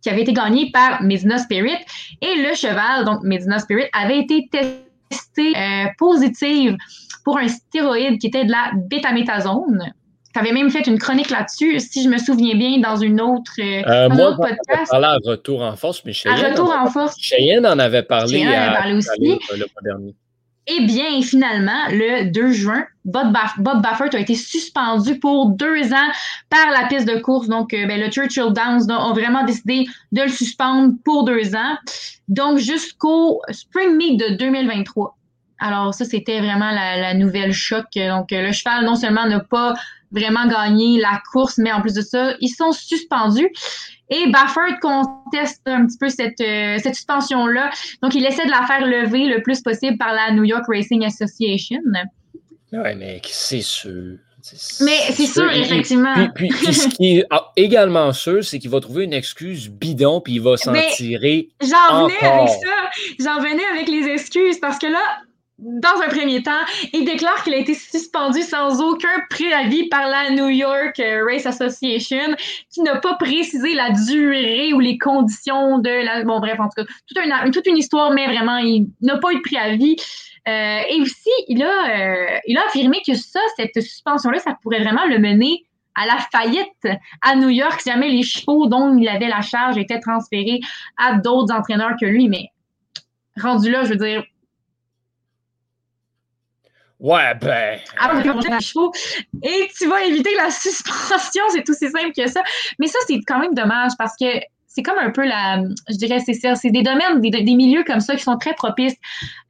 [0.00, 1.78] qui avait été gagné par Medina Spirit
[2.20, 5.52] et le cheval, donc Medina Spirit, avait été testé
[5.98, 6.76] positive
[7.24, 9.92] pour un stéroïde qui était de la bétaméthasone.
[10.32, 13.52] Tu avais même fait une chronique là-dessus, si je me souviens bien, dans une autre,
[13.58, 14.90] euh, euh moi, autre podcast.
[14.90, 17.16] Parlé à Retour en force, mais Cheyenne, à Retour en force.
[17.20, 19.08] Cheyenne en avait parlé, Cheyenne en avait parlé aussi.
[19.20, 20.14] Le, mois dernier.
[20.68, 26.10] Eh bien, finalement, le 2 juin, Bob, Baffert a été suspendu pour deux ans
[26.50, 27.48] par la piste de course.
[27.48, 31.76] Donc, euh, ben, le Churchill Downs a vraiment décidé de le suspendre pour deux ans.
[32.28, 35.16] Donc, jusqu'au Spring Meet de 2023.
[35.58, 37.86] Alors, ça, c'était vraiment la, la, nouvelle choc.
[37.94, 39.74] Donc, le cheval, non seulement n'a pas
[40.12, 43.50] vraiment gagné la course, mais en plus de ça, ils sont suspendus.
[44.10, 47.70] Et Baffert conteste un petit peu cette, euh, cette suspension-là.
[48.02, 51.04] Donc, il essaie de la faire lever le plus possible par la New York Racing
[51.04, 51.80] Association.
[52.72, 54.18] Ouais, mais c'est sûr.
[54.80, 56.14] Mais c'est sûr, effectivement.
[56.34, 60.34] Puis, puis, ce qui est également sûr, c'est qu'il va trouver une excuse bidon, puis
[60.34, 61.48] il va s'en tirer.
[61.60, 62.90] J'en venais avec ça.
[63.20, 65.00] J'en venais avec les excuses parce que là,
[65.62, 66.50] dans un premier temps,
[66.92, 71.46] il déclare qu'il a été suspendu sans aucun préavis par la New York euh, Race
[71.46, 72.34] Association,
[72.70, 76.24] qui n'a pas précisé la durée ou les conditions de la.
[76.24, 79.42] Bon, bref, en tout cas, toute une, histoire, mais vraiment, il n'a pas eu de
[79.42, 79.96] préavis.
[80.48, 84.82] Euh, et aussi, il a, euh, il a affirmé que ça, cette suspension-là, ça pourrait
[84.82, 89.08] vraiment le mener à la faillite à New York si jamais les chevaux dont il
[89.08, 90.58] avait la charge étaient transférés
[90.96, 92.28] à d'autres entraîneurs que lui.
[92.28, 92.48] Mais
[93.40, 94.24] rendu là, je veux dire,
[97.02, 97.80] Ouais, ben.
[97.98, 98.12] Ah,
[99.42, 102.42] Et tu vas éviter la suspension, c'est aussi simple que ça.
[102.78, 104.26] Mais ça, c'est quand même dommage parce que
[104.68, 105.64] c'est comme un peu la.
[105.90, 106.54] Je dirais, c'est ça.
[106.54, 108.94] C'est des domaines, des, milieux comme ça qui sont très propices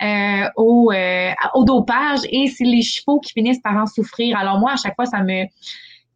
[0.02, 4.38] euh, au, euh, au dopage et c'est les chevaux qui finissent par en souffrir.
[4.38, 5.44] Alors, moi, à chaque fois, ça me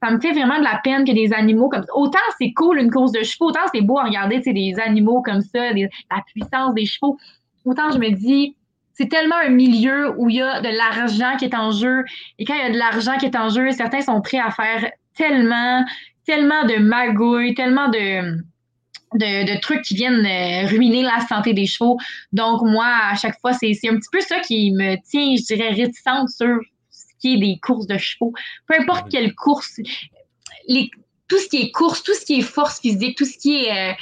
[0.02, 1.94] ça me fait vraiment de la peine que des animaux comme ça.
[1.94, 5.40] Autant c'est cool une course de chevaux, autant c'est beau à regarder des animaux comme
[5.40, 7.18] ça, la puissance des chevaux.
[7.64, 8.55] Autant je me dis,
[8.96, 12.02] c'est tellement un milieu où il y a de l'argent qui est en jeu.
[12.38, 14.50] Et quand il y a de l'argent qui est en jeu, certains sont prêts à
[14.50, 15.84] faire tellement,
[16.24, 18.38] tellement de magouilles, tellement de,
[19.14, 21.98] de, trucs qui viennent euh, ruiner la santé des chevaux.
[22.32, 25.70] Donc, moi, à chaque fois, c'est un petit peu ça qui me tient, je dirais,
[25.70, 26.58] réticente sur
[26.90, 28.32] ce qui est des courses de chevaux.
[28.66, 29.78] Peu importe quelle course,
[30.68, 30.90] les,
[31.28, 33.90] tout ce qui est course, tout ce qui est force physique, tout ce qui est
[33.90, 33.94] euh,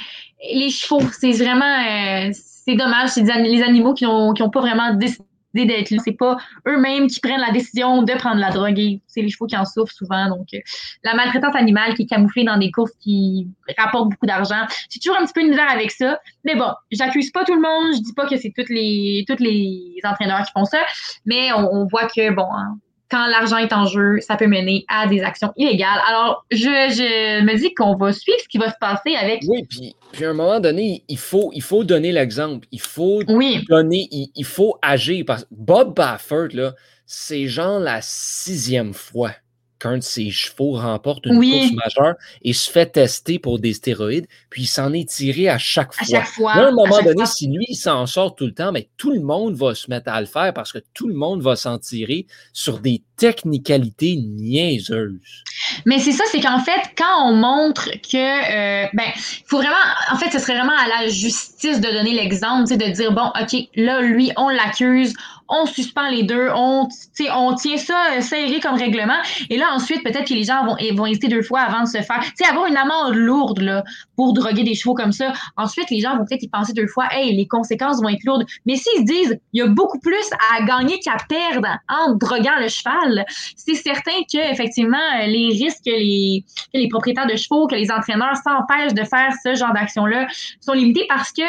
[0.53, 2.29] les chevaux, c'est vraiment...
[2.29, 2.31] Euh,
[2.67, 5.25] c'est dommage, c'est les animaux qui n'ont qui ont pas vraiment décidé
[5.63, 5.97] d'être là.
[6.03, 9.45] C'est pas eux-mêmes qui prennent la décision de prendre la drogue et c'est les chevaux
[9.45, 10.27] qui en souffrent souvent.
[10.27, 10.59] Donc, euh,
[11.03, 13.47] la maltraitance animale qui est camouflée dans des courses qui
[13.77, 14.65] rapportent beaucoup d'argent.
[14.89, 16.19] J'ai toujours un petit peu de misère avec ça.
[16.43, 17.93] Mais bon, j'accuse pas tout le monde.
[17.95, 20.79] Je dis pas que c'est tous les, toutes les entraîneurs qui font ça.
[21.25, 22.77] Mais on, voit que, bon, hein,
[23.09, 25.99] quand l'argent est en jeu, ça peut mener à des actions illégales.
[26.07, 29.43] Alors, je, je me dis qu'on va suivre ce qui va se passer avec.
[29.47, 32.67] Oui, puis, puis à un moment donné, il faut, il faut donner l'exemple.
[32.71, 35.23] Il faut donner, il, faut agir.
[35.27, 36.73] Parce Bob Baffert, là,
[37.05, 39.31] c'est genre la sixième fois
[39.79, 44.27] qu'un de ses chevaux remporte une course majeure et se fait tester pour des stéroïdes,
[44.49, 46.03] puis il s'en est tiré à chaque fois.
[46.03, 46.51] À chaque fois.
[46.53, 49.21] à un moment donné, si lui, il s'en sort tout le temps, mais tout le
[49.21, 52.25] monde va se mettre à le faire parce que tout le monde va s'en tirer
[52.53, 55.43] sur des technicalités niaiseuses.
[55.85, 59.75] Mais c'est ça, c'est qu'en fait, quand on montre que, euh, ben, il faut vraiment,
[60.11, 63.55] en fait, ce serait vraiment à la justice de donner l'exemple, de dire, bon, OK,
[63.75, 65.13] là, lui, on l'accuse,
[65.47, 66.87] on suspend les deux, on,
[67.33, 69.17] on tient ça euh, serré comme règlement.
[69.49, 72.01] Et là, ensuite, peut-être que les gens vont, vont hésiter deux fois avant de se
[72.01, 72.21] faire.
[72.21, 73.83] Tu sais, avoir une amende lourde là,
[74.15, 75.33] pour droguer des chevaux comme ça.
[75.57, 78.45] Ensuite, les gens vont peut-être y penser deux fois, hey, les conséquences vont être lourdes.
[78.65, 82.59] Mais s'ils se disent, il y a beaucoup plus à gagner qu'à perdre en droguant
[82.59, 87.75] le cheval, c'est certain que effectivement, les risques que les, les propriétaires de chevaux, que
[87.75, 90.27] les entraîneurs s'empêchent de faire ce genre d'action-là
[90.61, 91.43] sont limités parce que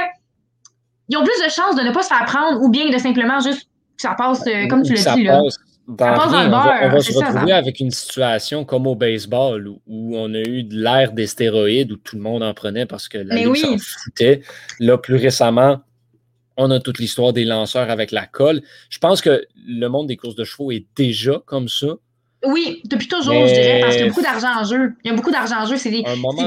[1.08, 3.38] ils ont plus de chances de ne pas se faire prendre ou bien de simplement
[3.40, 5.42] juste ça passe, euh, comme tu l'as dit, là.
[5.48, 6.78] ça passe dans le beurre.
[6.82, 10.76] On va, se retrouver avec une situation comme au baseball où, on a eu de
[10.76, 14.42] l'ère des stéroïdes où tout le monde en prenait parce que la Ligue s'en foutait.
[14.80, 15.80] Là, plus récemment,
[16.56, 18.62] on a toute l'histoire des lanceurs avec la colle.
[18.90, 21.88] Je pense que le monde des courses de chevaux est déjà comme ça.
[22.44, 24.94] Oui, depuis toujours, je dirais, parce qu'il y a beaucoup d'argent en jeu.
[25.04, 25.76] Il y a beaucoup d'argent en jeu.
[25.76, 25.90] C'est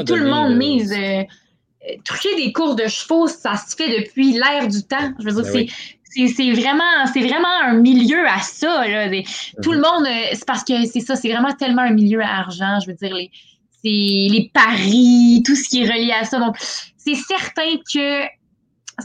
[0.05, 0.93] tout le monde mise.
[0.93, 1.23] Euh,
[2.03, 5.13] truquer des courses de chevaux, ça se fait depuis l'ère du temps.
[5.19, 5.67] Je veux dire, ben c'est.
[6.53, 8.83] Vraiment, c'est vraiment un milieu à ça.
[9.61, 9.83] Tout le mhm.
[9.83, 12.79] monde, euh, c'est parce que c'est ça, c'est vraiment tellement un milieu à argent.
[12.81, 13.31] Je veux dire, les,
[13.83, 16.39] les paris, tout ce qui est relié à ça.
[16.39, 18.23] Donc, c'est certain que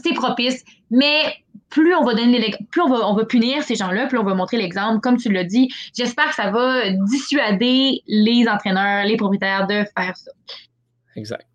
[0.03, 1.35] c'est propice, mais
[1.69, 4.33] plus on va donner plus on va, on va punir ces gens-là, plus on va
[4.33, 5.69] montrer l'exemple, comme tu l'as dit.
[5.95, 10.31] J'espère que ça va dissuader les entraîneurs, les propriétaires de faire ça.
[11.15, 11.47] Exact.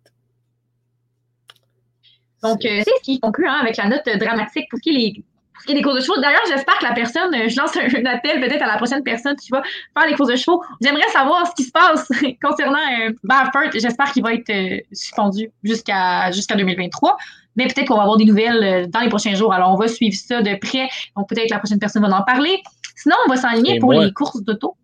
[2.43, 5.23] Donc, euh, c'est ce qui conclut hein, avec la note dramatique pour ce qui est
[5.67, 6.19] des courses de chevaux.
[6.19, 9.35] D'ailleurs, j'espère que la personne, euh, je lance un, appel peut-être à la prochaine personne
[9.35, 10.63] qui va faire les courses de chevaux.
[10.81, 12.07] J'aimerais savoir ce qui se passe
[12.43, 13.71] concernant euh, Baffert.
[13.73, 17.17] J'espère qu'il va être euh, suspendu jusqu'à jusqu'à 2023.
[17.57, 19.53] Mais peut-être qu'on va avoir des nouvelles dans les prochains jours.
[19.53, 20.87] Alors, on va suivre ça de près.
[21.17, 22.61] Donc, peut-être que la prochaine personne va en parler.
[22.95, 24.75] Sinon, on va s'enligner pour les courses d'auto.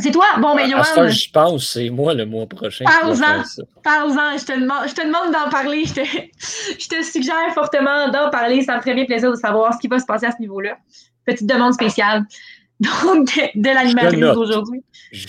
[0.00, 0.26] C'est toi?
[0.40, 1.08] Bon, mais ben, Johan.
[1.08, 2.84] je pense, c'est moi le mois prochain.
[2.84, 3.44] Parle-en.
[3.82, 4.36] Parle-en.
[4.36, 5.84] Je te demande, je te demande d'en parler.
[5.84, 6.00] Je te,
[6.80, 8.62] je te suggère fortement d'en parler.
[8.62, 10.78] Ça me ferait bien plaisir de savoir ce qui va se passer à ce niveau-là.
[11.24, 12.24] Petite demande spéciale.
[12.80, 14.82] Donc, de, l'animatrice aujourd'hui.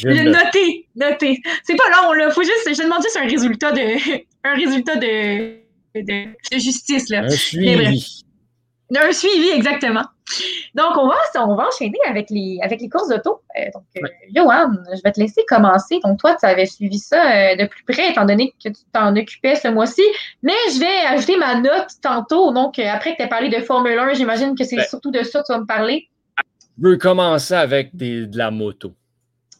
[0.03, 0.87] Le noter.
[0.95, 1.41] Noter.
[1.63, 2.31] C'est pas long, là.
[2.31, 3.81] Faut juste, je demande juste un résultat de,
[4.43, 5.59] un résultat de,
[5.95, 7.25] de, justice, là.
[7.25, 8.24] Un suivi.
[8.93, 10.03] Un suivi, exactement.
[10.75, 13.41] Donc, on va, on va enchaîner avec les, avec les courses d'auto.
[13.57, 15.99] Euh, donc, euh, Johan, je vais te laisser commencer.
[16.03, 19.15] Donc, toi, tu avais suivi ça euh, de plus près, étant donné que tu t'en
[19.15, 20.03] occupais ce mois-ci.
[20.43, 22.51] Mais je vais ajouter ma note tantôt.
[22.53, 25.41] Donc, après que tu as parlé de Formule 1, j'imagine que c'est surtout de ça
[25.41, 26.09] que tu vas me parler.
[26.77, 28.93] Je veux commencer avec des, de la moto.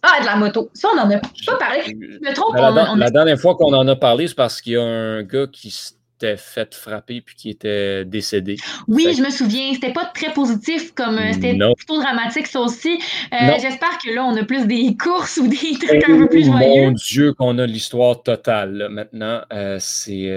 [0.02, 0.70] Ah, de la moto.
[0.74, 1.82] Ça, on n'en a pas parlé.
[1.86, 2.56] Je me trompe.
[2.56, 5.72] la dernière fois qu'on en a parlé, c'est parce qu'il y a un gars qui
[6.15, 8.58] était fait frapper puis qui était décédé.
[8.88, 9.73] Oui, je me souviens.
[9.73, 12.99] C'était pas très positif comme euh, c'était plutôt dramatique ça aussi.
[13.34, 16.45] Euh, j'espère que là, on a plus des courses ou des trucs un peu plus
[16.45, 16.86] joyeux.
[16.86, 19.41] Mon Dieu, qu'on a l'histoire totale maintenant.
[19.51, 20.28] Euh, c'est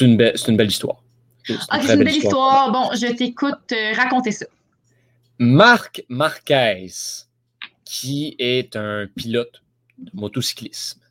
[0.00, 1.02] une, belle, une belle histoire.
[1.44, 2.70] C'est une, une belle histoire.
[2.72, 4.46] Bon, je t'écoute raconter ça.
[5.38, 6.86] Marc Marquez,
[7.84, 9.62] qui est un pilote
[9.98, 11.01] de motocyclisme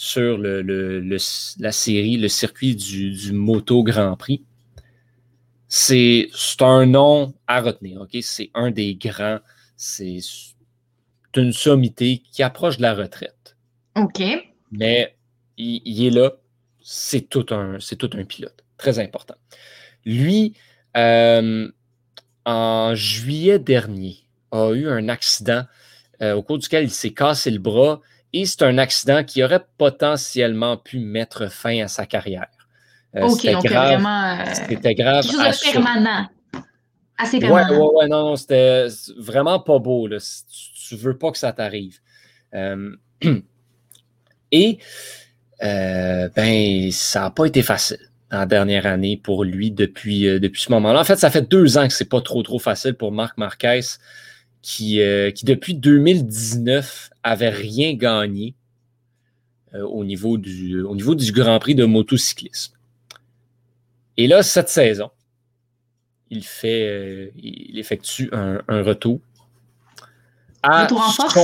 [0.00, 1.00] sur le,
[1.58, 4.44] la série, le circuit du, Moto Grand Prix.
[5.66, 6.30] C'est
[6.60, 8.16] un nom à retenir, OK?
[8.22, 9.40] C'est un des grands,
[9.76, 10.20] c'est
[11.36, 13.56] une sommité qui approche de la retraite.
[13.96, 14.22] OK.
[14.70, 15.16] Mais
[15.56, 16.30] il, est là,
[16.80, 19.34] c'est tout, un, tout un pilote, très important.
[20.04, 20.54] Lui,
[20.96, 21.68] euh,
[22.44, 25.64] en juillet dernier, a eu un accident
[26.22, 28.00] euh, au cours duquel il s'est cassé le bras
[28.32, 32.48] et c'est un accident qui aurait potentiellement pu mettre fin à sa carrière.
[33.16, 34.40] Euh, ok, donc grave, vraiment.
[34.40, 35.24] Euh, c'était grave.
[35.24, 36.26] Quelque chose de permanent.
[37.16, 37.70] Assez permanent.
[37.70, 38.86] Ouais, ouais, ouais, non, non, c'était
[39.16, 40.06] vraiment pas beau.
[40.06, 40.18] Là.
[40.18, 41.98] Tu, ne veux pas que ça t'arrive.
[42.54, 42.94] Euh,
[44.52, 44.78] et,
[45.60, 47.98] ben, ça n'a pas été facile
[48.30, 51.00] la dernière année pour lui depuis, depuis ce moment-là.
[51.00, 53.80] En fait, ça fait deux ans que c'est pas trop, trop facile pour Marc Marquez
[54.62, 58.54] qui, euh, qui depuis 2019 avait rien gagné
[59.74, 62.74] euh, au, niveau du, au niveau du Grand Prix de motocyclisme.
[64.16, 65.10] Et là, cette saison,
[66.30, 69.20] il fait, euh, il effectue un, retour.
[70.62, 71.38] À retour en force?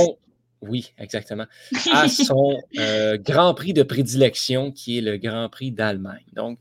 [0.61, 1.45] oui, exactement.
[1.93, 2.61] À son
[3.19, 6.25] Grand Prix de prédilection, qui est le Grand Prix d'Allemagne.
[6.33, 6.59] Donc,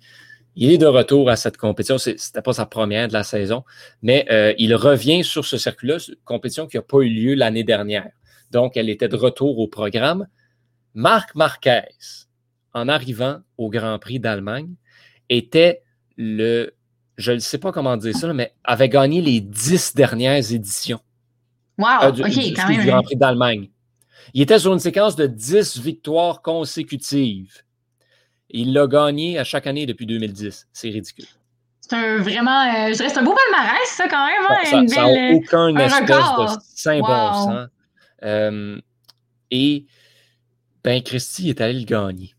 [0.57, 1.99] il est de retour à cette compétition.
[1.99, 3.65] Ce n'était pas sa première de la saison,
[4.03, 8.11] mais euh, il revient sur ce circuit-là, compétition qui n'a pas eu lieu l'année dernière.
[8.51, 10.29] Donc, elle était de retour au programme.
[10.95, 11.83] Marc Marquez,
[12.73, 14.75] en arrivant au Grand Prix d'Allemagne,
[15.29, 15.83] était
[16.17, 16.75] le,
[17.17, 21.01] je ne sais pas comment dire ça, mais avait gagné les dix dernières éditions.
[21.79, 22.87] Wow, euh, du, quand même.
[22.87, 23.71] Grand Prix d'Allemagne.
[24.33, 27.64] Il était sur une séquence de dix victoires consécutives.
[28.57, 30.69] Il l'a gagné à chaque année depuis 2010.
[30.73, 31.27] C'est ridicule.
[31.81, 34.45] c'est un vraiment, euh, je dirais, c'est un beau palmarès, ça, quand même.
[34.49, 37.69] Hein, ça n'a euh, aucun espèce de saint bon sens.
[38.23, 38.81] Euh,
[39.51, 39.87] et,
[40.85, 42.33] ben, Christy est allé le gagner.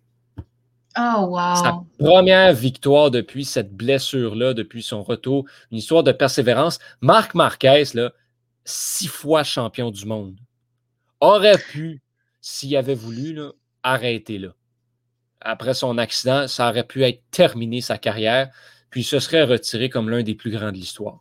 [0.98, 1.56] Oh, wow.
[1.56, 6.80] Sa première victoire depuis cette blessure-là, depuis son retour, une histoire de persévérance.
[7.02, 8.14] Marc Marquez, là,
[8.64, 10.38] six fois champion du monde,
[11.20, 12.02] aurait pu,
[12.40, 13.52] s'il avait voulu, là,
[13.84, 14.54] arrêter là.
[15.46, 18.50] Après son accident, ça aurait pu être terminé sa carrière
[18.96, 21.20] puis il se serait retiré comme l'un des plus grands de l'histoire.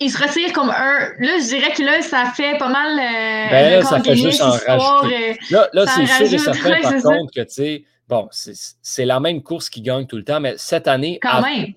[0.00, 0.98] Il se retire comme un.
[1.20, 2.90] Là, je dirais que là, ça fait pas mal.
[2.90, 5.30] Euh, ben là, ça fait juste en rajouter.
[5.30, 9.20] Euh, là, là c'est sûr et certain, par contre, que, tu sais, bon, c'est la
[9.20, 11.20] même course qui gagne tout le temps, mais cette année,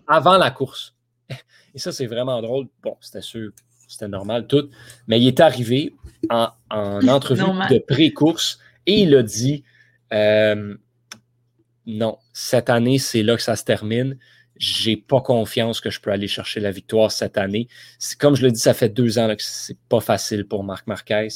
[0.07, 0.95] avant la course.
[1.75, 2.65] Et ça, c'est vraiment drôle.
[2.81, 3.51] Bon, c'était sûr,
[3.87, 4.69] c'était normal, tout.
[5.05, 5.93] Mais il est arrivé
[6.31, 8.57] en, en entrevue de pré-course
[8.87, 9.63] et il a dit
[10.13, 10.75] euh,
[11.85, 14.17] non, cette année, c'est là que ça se termine
[14.61, 17.67] j'ai pas confiance que je peux aller chercher la victoire cette année.
[18.19, 21.29] Comme je le dis, ça fait deux ans que c'est pas facile pour Marc Marquez.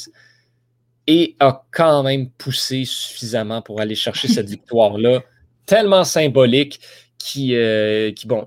[1.07, 5.23] Et a quand même poussé suffisamment pour aller chercher cette victoire-là,
[5.65, 6.79] tellement symbolique,
[7.17, 8.45] qui, euh, qui bon,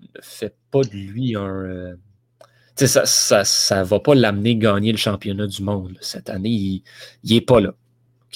[0.00, 1.46] ne fait pas de lui un.
[1.46, 1.96] Euh,
[2.76, 5.96] ça, ça, ne va pas l'amener gagner le championnat du monde.
[6.02, 6.82] Cette année, il
[7.24, 7.74] n'est pas là.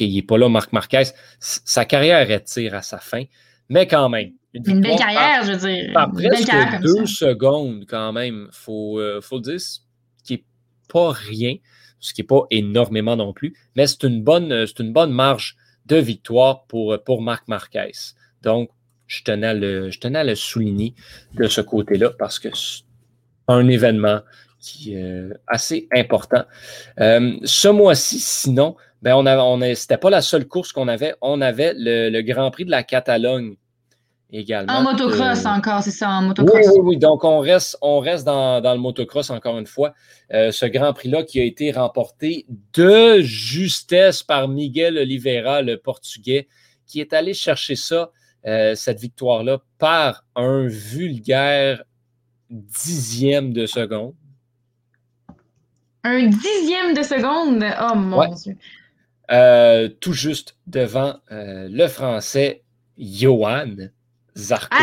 [0.04, 1.04] Il n'est pas là, Marc Marquez.
[1.38, 3.24] Sa carrière retire à sa fin,
[3.68, 5.92] mais quand même, une, belle carrière, je veux dire.
[5.92, 8.48] Par presque deux secondes, quand même.
[8.48, 9.80] Il faut, euh, faut le dire, ce
[10.24, 10.44] qui n'est
[10.88, 11.56] pas rien,
[12.00, 15.56] ce qui n'est pas énormément non plus, mais c'est une bonne, euh, une bonne marge
[15.86, 17.92] de victoire pour, euh, pour Marc Marquez.
[18.42, 18.70] Donc,
[19.06, 20.94] je tenais, à le, je tenais à le souligner
[21.34, 22.82] de ce côté-là parce que c'est
[23.48, 24.20] un événement
[24.58, 26.44] qui est assez important.
[26.98, 31.14] ce mois-ci, sinon, ben on avait, on c'était pas la seule course qu'on avait.
[31.20, 33.56] On avait le, le Grand Prix de la Catalogne
[34.32, 34.72] également.
[34.72, 36.66] En motocross encore, c'est ça, en motocross.
[36.66, 36.96] Oui, oui, oui.
[36.96, 39.94] Donc, on reste, on reste dans, le motocross encore une fois.
[40.32, 46.48] Euh, ce Grand Prix-là qui a été remporté de justesse par Miguel Oliveira, le Portugais,
[46.86, 48.10] qui est allé chercher ça,
[48.46, 51.84] euh, cette victoire-là, par un vulgaire
[52.50, 54.14] dixième de seconde.
[56.06, 57.64] Un dixième de seconde?
[57.80, 58.56] Oh mon Dieu.
[59.30, 62.62] Euh, tout juste devant le Français
[62.96, 63.74] Johan
[64.36, 64.76] Zarco.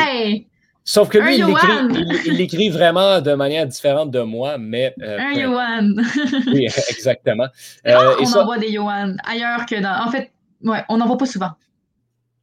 [0.85, 4.93] Sauf que lui, il l'écrit vraiment de manière différente de moi, mais.
[5.01, 5.93] Euh, un Johan.
[6.47, 7.47] oui, exactement.
[7.87, 10.05] Euh, on envoie des Johan ailleurs que dans.
[10.05, 11.51] En fait, ouais, on n'en voit pas souvent.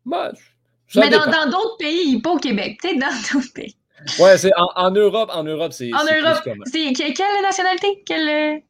[0.06, 0.32] Bah,
[0.94, 3.08] mais dans d'autres pays, pas au Québec, peut-être dans
[3.40, 3.76] d'autres pays.
[4.18, 5.92] Ouais, c'est en, Europe, en Europe, c'est.
[5.92, 8.02] En Europe, c'est quelle nationalité?
[8.06, 8.62] Quelle.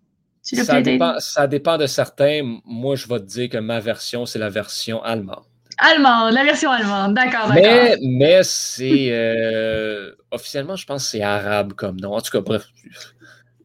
[0.43, 2.59] Ça dépend, ça dépend de certains.
[2.65, 5.45] Moi, je vais te dire que ma version, c'est la version allemande.
[5.79, 7.63] Allemande, la version allemande, d'accord, d'accord.
[7.63, 12.15] Mais, mais c'est euh, officiellement, je pense que c'est arabe comme nom.
[12.15, 12.67] En tout cas, bref.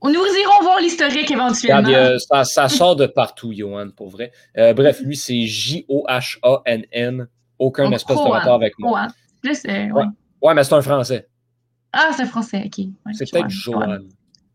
[0.03, 2.17] Nous irons voir l'historique éventuellement.
[2.43, 4.31] ça, sort de partout, Johan, pour vrai.
[4.57, 7.27] Euh, bref, lui, c'est J-O-H-A-N-N.
[7.57, 9.07] Aucun espèce de rapport avec moi.
[9.41, 9.89] Plus, ouais.
[9.91, 10.53] ouais.
[10.53, 11.27] mais c'est un français.
[11.93, 12.85] Ah, c'est un français, ok.
[13.13, 13.99] c'est peut-être Johan.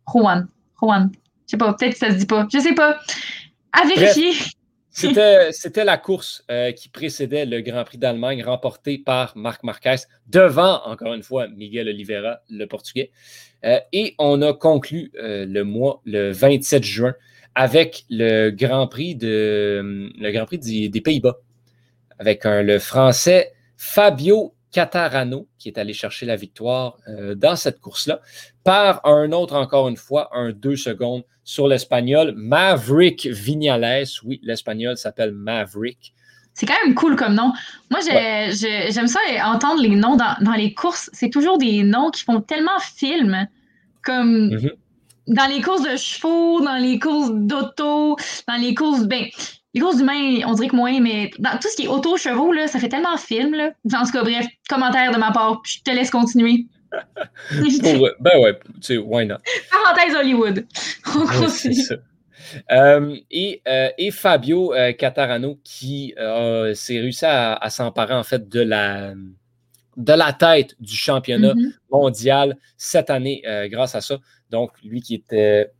[0.06, 0.48] Juan.
[0.80, 1.10] Juan.
[1.12, 2.46] Je sais pas, peut-être que ça se dit pas.
[2.52, 3.00] Je sais pas.
[3.72, 4.32] À vérifier.
[4.92, 9.96] C'était la course euh, qui précédait le Grand Prix d'Allemagne remporté par Marc Marquez
[10.26, 13.10] devant, encore une fois, Miguel Oliveira, le Portugais.
[13.64, 17.14] Euh, et on a conclu euh, le mois, le 27 juin,
[17.54, 21.38] avec le Grand Prix, de, le Grand Prix des, Pays-Bas,
[22.18, 26.96] avec le Français Fabio Catarano, qui est allé chercher la victoire
[27.36, 28.20] dans cette course-là,
[28.64, 34.06] par un autre, encore une fois, un 2 secondes sur l'espagnol Maverick Vignales.
[34.24, 36.14] Oui, l'espagnol s'appelle Maverick.
[36.54, 37.52] C'est quand même cool comme nom.
[37.90, 41.10] Moi, j'aime ça entendre les noms dans, les courses.
[41.12, 43.48] C'est toujours des noms qui font tellement film,
[44.02, 44.72] comme mm-hmm.
[45.28, 48.16] dans les courses de chevaux, dans les courses d'auto,
[48.46, 49.04] dans les courses.
[49.04, 49.24] Ben,
[49.74, 52.78] les courses d'humains, on dirait que moins, mais dans tout ce qui est auto-chevaux, ça
[52.78, 53.54] fait tellement film.
[53.54, 53.70] Là.
[53.94, 56.66] En tout cas, bref, commentaire de ma part, je te laisse continuer.
[57.52, 59.36] ben ouais, tu sais, why not?
[59.70, 60.66] Parenthèse Hollywood.
[61.14, 61.76] On continue.
[62.72, 66.14] Euh, et, euh, et, Fabio euh, Catarano qui
[66.74, 69.14] s'est réussi à, s'emparer en fait de la,
[69.96, 71.72] de la tête du championnat mm-hmm.
[71.90, 74.18] mondial cette année grâce à ça.
[74.50, 75.70] Donc, lui qui était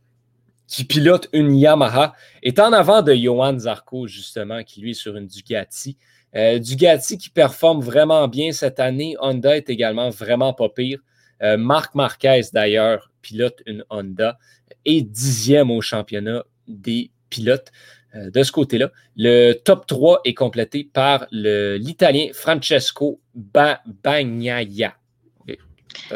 [0.71, 5.17] qui pilote une Yamaha, est en avant de Johan Zarco, justement, qui lui est sur
[5.17, 5.97] une Ducati.
[6.33, 9.17] Euh, Ducati qui performe vraiment bien cette année.
[9.19, 10.99] Honda est également vraiment pas pire.
[11.43, 14.39] Euh, Marc Marquez, d'ailleurs, pilote une Honda
[14.85, 17.69] et dixième au championnat des pilotes.
[18.15, 24.95] Euh, de ce côté-là, le top 3 est complété par l'Italien Francesco Bagnaia.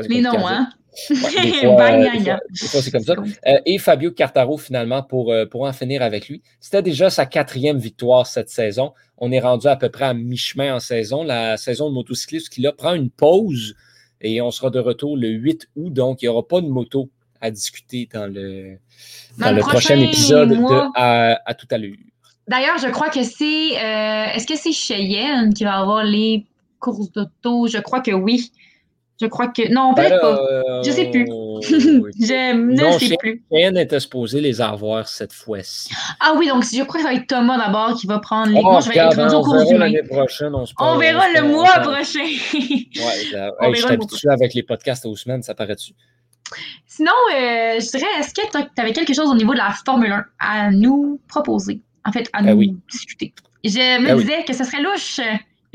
[0.08, 0.70] Les noms, hein?
[1.10, 3.16] des fois, c'est comme ça.
[3.48, 7.26] Euh, et Fabio Cartaro, finalement, pour, euh, pour en finir avec lui, c'était déjà sa
[7.26, 8.94] quatrième victoire cette saison.
[9.18, 11.24] On est rendu à peu près à mi-chemin en saison.
[11.24, 13.76] La saison de motocycliste qui là prend une pause
[14.22, 15.94] et on sera de retour le 8 août.
[15.94, 17.10] Donc, il n'y aura pas de moto
[17.42, 18.78] à discuter dans le,
[19.38, 20.56] dans, le, prochain, épisode de
[20.96, 21.92] à, tout à l'heure.
[22.48, 23.78] D'ailleurs, je crois que c'est.
[23.78, 26.46] Euh, est-ce que c'est Cheyenne qui va avoir les
[26.80, 27.68] courses d'auto?
[27.68, 28.52] Je crois que oui.
[29.22, 29.72] Je crois que.
[29.72, 30.82] Non, ben peut-être pas.
[30.84, 31.26] Je sais plus.
[31.62, 33.44] je ne sais plus.
[33.52, 35.94] Cheyenne était supposé les avoir cette fois-ci.
[36.20, 38.60] Ah oui, donc je crois que ça va être Thomas d'abord qui va prendre les.
[38.60, 40.54] Oh, Moi, je vais être rendu l'année prochaine.
[40.54, 42.20] On, se on verra le mois prochain.
[42.20, 45.94] ouais, on je t'habitue avec les podcasts aux semaines, ça paraît-tu?
[46.86, 50.12] Sinon, euh, je dirais, est-ce que tu avais quelque chose au niveau de la Formule
[50.12, 51.82] 1 à nous proposer?
[52.06, 53.34] En fait, à ben nous discuter.
[53.64, 55.20] Je me ben disais que ce serait louche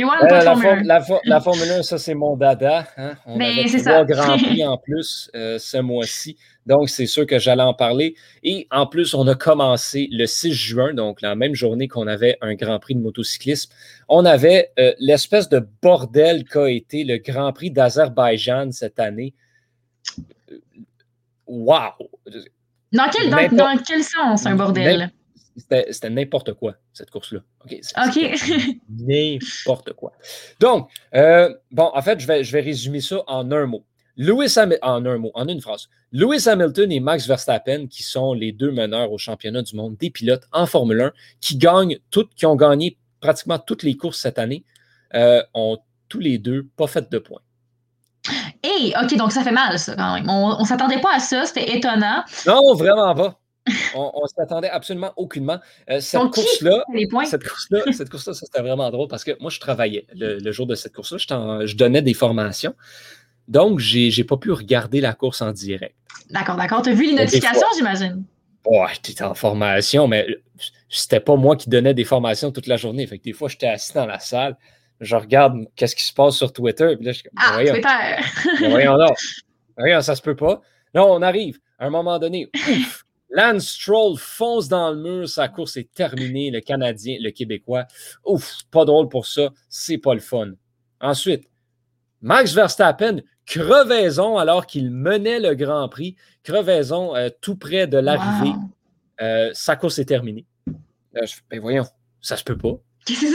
[0.05, 0.83] euh,
[1.25, 2.87] la, Formule 1, ça, c'est mon dada.
[2.97, 3.15] Hein.
[3.27, 6.37] On avait trois grands prix en plus euh, ce mois-ci.
[6.67, 8.15] Donc, c'est sûr que j'allais en parler.
[8.43, 12.39] Et en plus, on a commencé le 6 juin, donc la même journée qu'on avait
[12.41, 13.73] un Grand Prix de motocyclisme.
[14.09, 19.35] On avait euh, l'espèce de bordel qu'a été le Grand Prix d'Azerbaïdjan cette année.
[21.47, 22.11] Wow!
[22.93, 25.11] Dans quel, dans quel sens un bordel?
[25.61, 27.41] C'était n'importe quoi, cette course-là.
[27.65, 27.79] OK.
[28.89, 30.13] n'importe quoi.
[30.59, 33.85] Donc, euh, bon, en fait, je vais, je vais résumer ça en un mot.
[34.17, 35.89] Lewis en un mot, en une phrase.
[36.13, 40.11] Lewis Hamilton et Max Verstappen, qui sont les deux meneurs au championnat du monde des
[40.11, 44.39] pilotes en Formule 1, qui gagnent toutes, qui ont gagné pratiquement toutes les courses cette
[44.39, 44.65] année,
[45.15, 47.41] euh, ont tous les deux pas fait de points.
[48.63, 50.29] Hey, OK, donc ça fait mal, ça, quand même.
[50.29, 52.23] On ne s'attendait pas à ça, c'était étonnant.
[52.47, 53.41] Non, vraiment pas
[53.95, 55.59] on ne s'attendait absolument aucunement.
[55.91, 56.85] Euh, cette course-là,
[57.25, 60.75] cette course-là, cette course-là, c'était vraiment drôle parce que moi, je travaillais le, jour de
[60.75, 61.67] cette course-là.
[61.67, 62.75] Je donnais des formations.
[63.49, 65.95] Donc, je n'ai pas pu regarder la course en direct.
[66.31, 66.83] D'accord, d'accord.
[66.83, 68.25] Tu as vu les notifications, j'imagine?
[68.65, 70.27] Ouais, j'étais en formation, mais
[70.89, 73.07] c'était pas moi qui donnais des formations toute la journée.
[73.07, 74.57] Fait que des fois, j'étais assis dans la salle,
[75.01, 76.95] je regarde qu'est-ce qui se passe sur Twitter.
[76.97, 78.69] Puis là, je ah, voyons, Twitter!
[78.69, 79.13] voyons, non.
[79.79, 80.61] Voyons, ça se peut pas.
[80.95, 81.59] Non, on arrive.
[81.79, 86.51] À un moment donné, ouf, Lance Stroll fonce dans le mur, sa course est terminée.
[86.51, 87.87] Le Canadien, le Québécois,
[88.25, 90.53] ouf, pas drôle pour ça, c'est pas le fun.
[91.01, 91.49] Ensuite,
[92.21, 98.55] Max Verstappen, crevaison alors qu'il menait le Grand Prix, crevaison euh, tout près de l'arrivée.
[99.21, 100.47] Euh, sa course est terminée.
[101.13, 101.87] ben voyons,
[102.21, 102.79] ça se peut pas.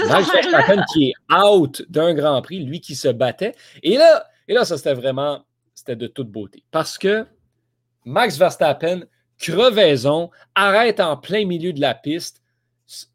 [0.08, 3.56] Max Verstappen qui est out d'un Grand Prix, lui qui se battait.
[3.82, 5.44] Et là, et là ça c'était vraiment,
[5.74, 6.64] c'était de toute beauté.
[6.70, 7.26] Parce que
[8.04, 9.06] Max Verstappen
[9.38, 12.42] crevaison, arrête en plein milieu de la piste.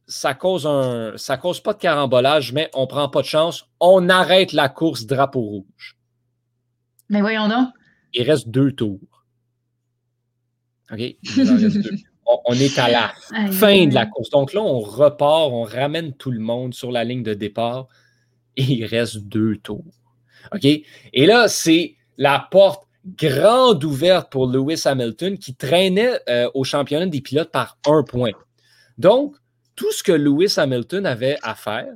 [0.07, 3.69] Ça cause, un, ça cause pas de carambolage, mais on prend pas de chance.
[3.79, 5.97] On arrête la course drapeau rouge.
[7.09, 7.69] Mais voyons donc.
[8.13, 8.99] Il reste deux tours.
[10.93, 11.01] OK?
[12.47, 13.13] On, est à la
[13.53, 14.31] fin de la course.
[14.31, 17.89] Donc là, on repart, on ramène tout le monde sur la ligne de départ
[18.57, 19.95] et il reste deux tours.
[20.53, 20.65] OK?
[20.65, 27.07] Et là, c'est la porte grande ouverte pour Lewis Hamilton qui traînait euh, au championnat
[27.07, 28.33] des pilotes par un point.
[28.99, 29.37] Donc,
[29.75, 31.95] tout ce que Lewis Hamilton avait à faire,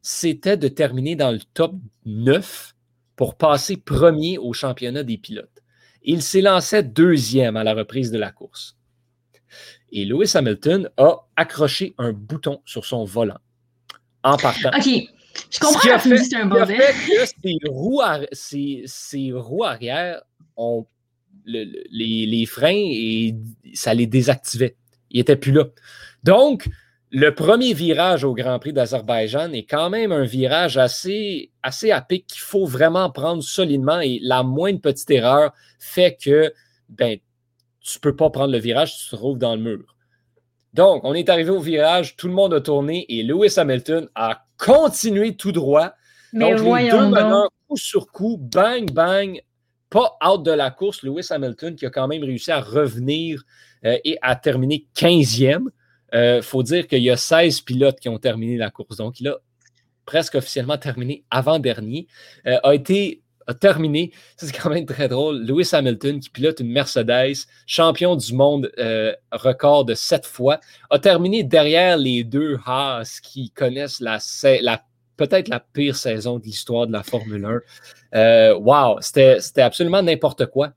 [0.00, 1.74] c'était de terminer dans le top
[2.06, 2.74] 9
[3.16, 5.62] pour passer premier au championnat des pilotes.
[6.02, 8.78] Il s'est lancé deuxième à la reprise de la course.
[9.92, 13.38] Et Lewis Hamilton a accroché un bouton sur son volant
[14.22, 14.70] en partant.
[14.76, 14.88] OK.
[15.50, 16.78] Je comprends que fait, c'est un bordel.
[16.78, 18.00] que ses roues,
[18.32, 19.32] ses
[21.44, 23.34] les, freins et
[23.74, 24.76] ça les désactivait.
[25.10, 25.64] Ils n'étaient plus là.
[26.22, 26.68] Donc,
[27.10, 32.00] le premier virage au Grand Prix d'Azerbaïdjan est quand même un virage assez, assez à
[32.00, 36.52] pic qu'il faut vraiment prendre solidement et la moindre petite erreur fait que
[36.88, 37.18] ben,
[37.80, 39.96] tu ne peux pas prendre le virage, tu te trouves dans le mur.
[40.72, 44.44] Donc, on est arrivé au virage, tout le monde a tourné et Lewis Hamilton a
[44.56, 45.92] continué tout droit.
[46.32, 49.42] Mais donc, les deux meneurs, coup sur coup, bang, bang,
[49.90, 53.42] pas out de la course, Lewis Hamilton, qui a quand même réussi à revenir
[53.84, 55.64] euh, et à terminer 15e.
[56.12, 58.96] Il euh, faut dire qu'il y a 16 pilotes qui ont terminé la course.
[58.96, 59.36] Donc, il a
[60.06, 62.06] presque officiellement terminé avant-dernier.
[62.46, 63.22] Euh, a été
[63.58, 68.70] terminé, c'est quand même très drôle, Lewis Hamilton, qui pilote une Mercedes, champion du monde
[69.32, 74.18] record de sept fois, a terminé derrière les deux Haas qui connaissent la,
[74.62, 74.84] la
[75.20, 78.18] peut-être la pire saison de l'histoire de la Formule 1.
[78.18, 80.72] Euh, wow, c'était absolument n'importe quoi.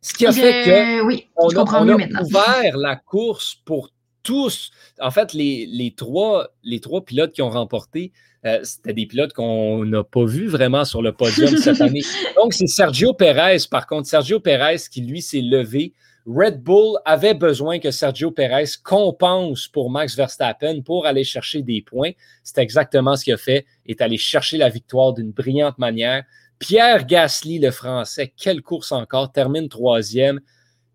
[0.00, 3.90] Ce qui a fait que oui, on, a, ouvert la course pour
[4.24, 8.12] tous, en fait, les, trois, les trois pilotes qui ont remporté,
[8.44, 12.02] euh, c'était des pilotes qu'on n'a pas vus vraiment sur le podium cette année.
[12.34, 15.92] Donc, c'est Sergio Perez, par contre, Sergio Perez qui, lui, s'est levé.
[16.26, 21.82] Red Bull avait besoin que Sergio Perez compense pour Max Verstappen pour aller chercher des
[21.82, 22.12] points.
[22.44, 26.22] C'est exactement ce qu'il a fait, est allé chercher la victoire d'une brillante manière.
[26.58, 30.40] Pierre Gasly, le Français, quelle course encore, termine troisième,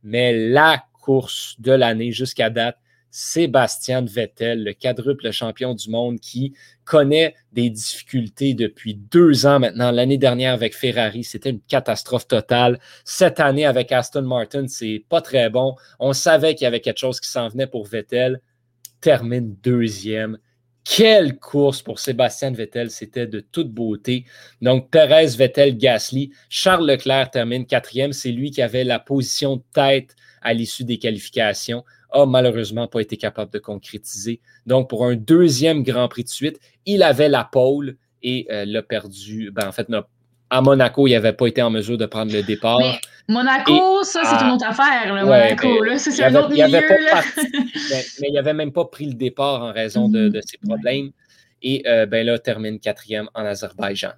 [0.02, 2.78] mais la course de l'année jusqu'à date,
[3.12, 6.54] Sébastien Vettel, le quadruple champion du monde qui
[6.84, 9.92] connaît des difficultés depuis deux ans maintenant.
[9.92, 12.80] L'année dernière avec Ferrari, c'était une catastrophe totale.
[13.06, 15.76] Cette année avec Aston Martin, c'est pas très bon.
[16.00, 18.42] On savait qu'il y avait quelque chose qui s'en venait pour Vettel.
[19.02, 20.38] Termine deuxième.
[20.84, 24.24] Quelle course pour Sébastien Vettel, c'était de toute beauté.
[24.62, 26.32] Donc, Perez, Vettel, Gasly.
[26.48, 28.14] Charles Leclerc termine quatrième.
[28.14, 33.00] C'est lui qui avait la position de tête à l'issue des qualifications a malheureusement pas
[33.00, 34.40] été capable de concrétiser.
[34.66, 38.82] Donc, pour un deuxième Grand Prix de suite, il avait la pole et euh, l'a
[38.82, 39.52] perdu.
[39.52, 39.88] Ben, en fait,
[40.50, 42.80] à Monaco, il n'avait pas été en mesure de prendre le départ.
[42.80, 45.14] Mais Monaco, ça, c'est une autre affaire.
[45.14, 46.68] Monaco, là, c'est un autre milieu.
[46.70, 50.42] mais, il n'avait même pas pris le départ en raison de, mm-hmm.
[50.46, 51.12] ses problèmes.
[51.62, 54.12] Et euh, ben là, termine quatrième en Azerbaïdjan.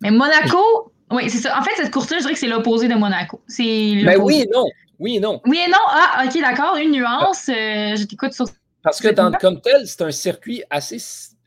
[0.00, 1.58] Mais Monaco, oui, c'est ça.
[1.58, 3.40] En fait, cette course-là, je dirais que c'est l'opposé de Monaco.
[3.46, 4.64] C'est ben oui non.
[5.02, 5.40] Oui et non.
[5.46, 5.78] Oui et non.
[5.88, 6.76] Ah, OK, d'accord.
[6.76, 7.48] Une nuance.
[7.48, 8.46] Euh, je t'écoute sur.
[8.84, 10.98] Parce que dans, comme tel, c'est un circuit assez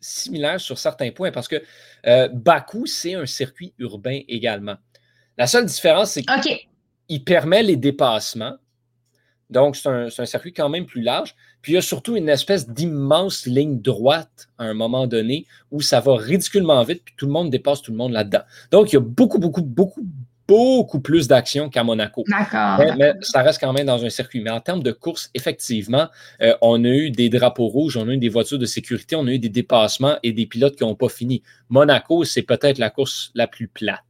[0.01, 1.63] similaire sur certains points parce que
[2.05, 4.75] euh, Bakou, c'est un circuit urbain également.
[5.37, 8.55] La seule différence, c'est qu'il permet les dépassements.
[9.49, 11.33] Donc, c'est un, un, circuit quand même plus large.
[11.61, 15.81] Puis, il y a surtout une espèce d'immense ligne droite à un moment donné où
[15.81, 18.41] ça va ridiculement vite, puis tout le monde dépasse tout le monde là-dedans.
[18.71, 20.05] Donc, il y a beaucoup, beaucoup, beaucoup,
[20.47, 22.23] beaucoup plus d'action qu'à Monaco.
[22.27, 22.79] D'accord.
[22.97, 24.41] Mais, ça reste quand même dans un circuit.
[24.41, 26.07] Mais en termes de course, effectivement,
[26.41, 29.27] euh, on a eu des drapeaux rouges, on a eu des voitures de sécurité, on
[29.27, 31.41] a eu des dépassements et des pilotes qui n'ont pas fini.
[31.69, 34.01] Monaco, c'est peut-être la course la plus plate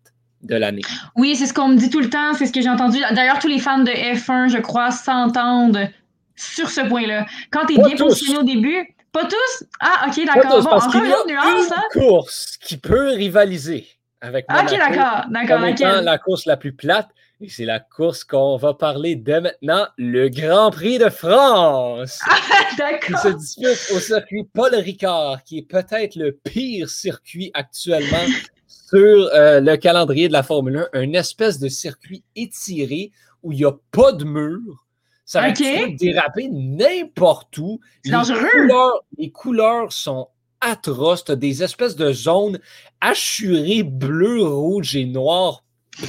[0.44, 0.82] de l'année.
[1.16, 3.00] Oui, c'est ce qu'on me dit tout le temps, c'est ce que j'ai entendu.
[3.14, 5.90] D'ailleurs, tous les fans de F1, je crois, s'entendent
[6.36, 7.26] sur ce point-là.
[7.52, 9.66] Quand tu es bien positionné au début, pas tous?
[9.80, 10.62] Ah, ok, d'accord.
[10.62, 11.72] Bon, encore une autre nuance.
[11.72, 11.84] Hein?
[11.94, 13.88] course qui peut rivaliser
[14.22, 14.74] avec Monaco.
[14.74, 16.02] Ok, d'accord, d'accord.
[16.02, 17.10] la course la plus plate.
[17.42, 22.22] Et c'est la course qu'on va parler dès maintenant, le Grand Prix de France.
[22.26, 22.38] Ah,
[22.78, 23.20] d'accord.
[23.20, 28.26] Se dispute au circuit Paul Ricard, qui est peut-être le pire circuit actuellement
[28.68, 31.02] sur euh, le calendrier de la Formule 1.
[31.02, 33.12] Une espèce de circuit étiré
[33.44, 34.86] où il n'y a pas de mur.
[35.26, 37.82] Ça va déraper n'importe où.
[38.06, 40.30] Les couleurs, les couleurs sont
[40.62, 41.24] atroce.
[41.26, 42.60] Tu des espèces de zones
[43.02, 45.64] hachurées bleu, rouge et noir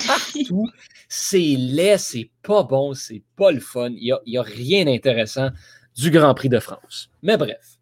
[0.07, 0.69] partout.
[1.09, 3.91] c'est laid, c'est pas bon, c'est pas le fun.
[3.91, 5.51] Il n'y a, rien d'intéressant
[5.97, 7.11] du Grand Prix de France.
[7.23, 7.79] Mais bref.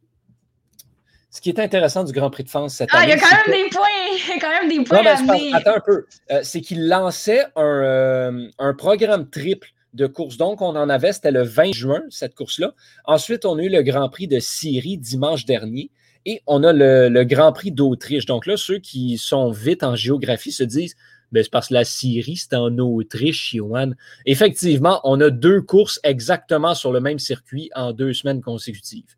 [1.30, 3.02] Ce qui est intéressant du Grand Prix de France cette année.
[3.02, 3.88] Ah, il y a quand même des points!
[4.12, 6.06] Il y a quand même des points à Attends un peu.
[6.30, 10.36] Euh, c'est qu'il lançait un, euh, un programme triple de course.
[10.36, 12.74] Donc, on en avait, c'était le 20 juin, cette course-là.
[13.04, 15.90] Ensuite, on a eu le Grand Prix de Syrie dimanche dernier.
[16.26, 18.26] Et on a le, Grand Prix d'Autriche.
[18.26, 20.96] Donc là, ceux qui sont vite en géographie se disent
[21.32, 23.90] ben, c'est parce que la Syrie, c'est en Autriche, Johan.
[24.24, 29.16] Effectivement, on a deux courses exactement sur le même circuit en deux semaines consécutives.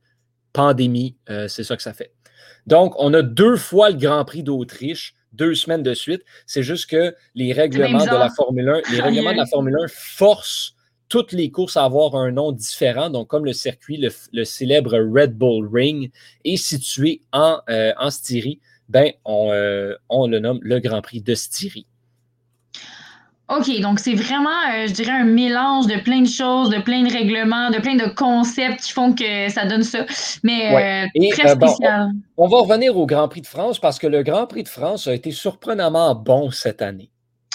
[0.54, 2.12] Pandémie, euh, c'est ça que ça fait.
[2.66, 6.22] Donc, on a deux fois le Grand Prix d'Autriche, deux semaines de suite.
[6.46, 9.86] C'est juste que les règlements de la Formule 1, les règlements de la Formule 1
[9.88, 10.75] forcent
[11.08, 13.10] toutes les courses à avoir un nom différent.
[13.10, 13.98] Donc, comme le circuit,
[14.32, 16.10] le, célèbre Red Bull Ring
[16.44, 21.34] est situé en, euh, en Styrie, ben, euh, on, le nomme le Grand Prix de
[21.34, 21.86] Styrie.
[23.48, 27.04] OK, donc c'est vraiment, euh, je dirais, un mélange de plein de choses, de plein
[27.04, 30.04] de règlements, de plein de concepts qui font que ça donne ça.
[30.42, 32.10] Mais très spécial.
[32.36, 35.06] on, va revenir au Grand Prix de France parce que le Grand Prix de France
[35.06, 37.08] a été surprenamment bon cette année.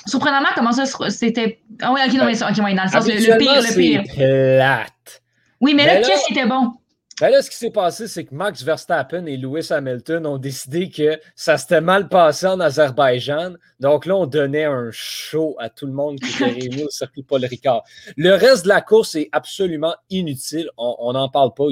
[0.06, 1.62] Surprenamment, comment ça c'était.
[1.82, 4.04] Ah oui, ok, non, mais ça, ok, dans le sens, le, pire, le pire.
[4.14, 5.22] Plate.
[5.60, 6.74] Oui, mais, là, qu'est-ce qui était bon?
[7.22, 10.90] Ben là, ce qui s'est passé, c'est que Max Verstappen et Lewis Hamilton ont décidé
[10.90, 13.54] que ça s'était mal passé en Azerbaïdjan.
[13.80, 17.22] Donc là, on donnait un show à tout le monde qui était réuni au circuit
[17.22, 17.84] Paul Ricard.
[18.18, 20.72] Le reste de la course est absolument inutile.
[20.78, 21.66] On n'en parle pas.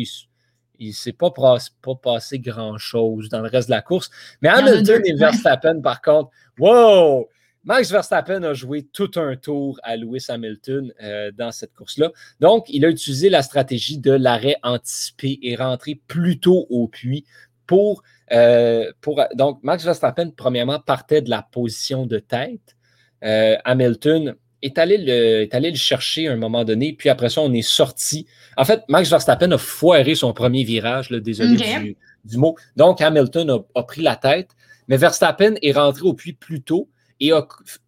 [0.77, 4.11] Il ne s'est pas, pas passé grand-chose dans le reste de la course.
[4.43, 7.27] Mais Hamilton et Verstappen, par contre, wow!
[7.69, 12.11] Max Verstappen a joué tout un tour à Lewis Hamilton euh, dans cette course-là.
[12.39, 17.25] Donc, il a utilisé la stratégie de l'arrêt anticipé et rentré plus tôt au puits
[17.67, 18.01] pour,
[18.31, 19.21] euh, pour.
[19.35, 22.75] Donc, Max Verstappen, premièrement, partait de la position de tête.
[23.23, 27.29] Euh, Hamilton est allé, le, est allé le chercher à un moment donné, puis après
[27.29, 28.25] ça, on est sorti.
[28.57, 31.95] En fait, Max Verstappen a foiré son premier virage, là, désolé
[32.25, 32.55] du, mot.
[32.75, 34.49] Donc, Hamilton a, pris la tête,
[34.87, 36.89] mais Verstappen est rentré au puits plus tôt
[37.19, 37.47] et a,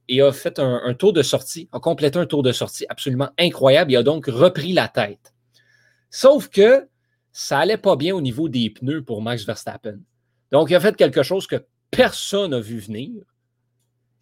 [0.10, 3.92] a fait un, tour de sortie, a complété un tour de sortie absolument incroyable.
[3.92, 5.34] Il a donc repris la tête.
[6.10, 6.88] Sauf que
[7.32, 10.00] ça allait pas bien au niveau des pneus pour Max Verstappen.
[10.52, 13.24] Donc, il a fait quelque chose que personne n'a vu venir.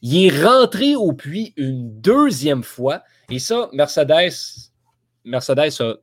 [0.02, 3.04] Il est rentré au puits une deuxième fois.
[3.30, 4.32] Et ça, Mercedes,
[5.26, 5.96] Mercedes n'a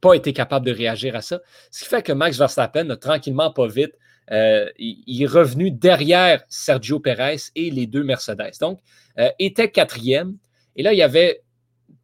[0.00, 1.40] pas été capable de réagir à ça.
[1.70, 3.92] Ce qui fait que Max Verstappen a tranquillement, pas vite,
[4.30, 8.52] euh, il est revenu derrière Sergio Perez et les deux Mercedes.
[8.60, 8.80] Donc,
[9.18, 10.36] euh, était quatrième.
[10.76, 11.42] Et là, il y avait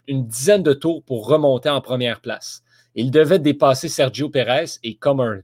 [0.09, 2.63] une dizaine de tours pour remonter en première place.
[2.95, 5.41] Il devait dépasser Sergio Perez et comme un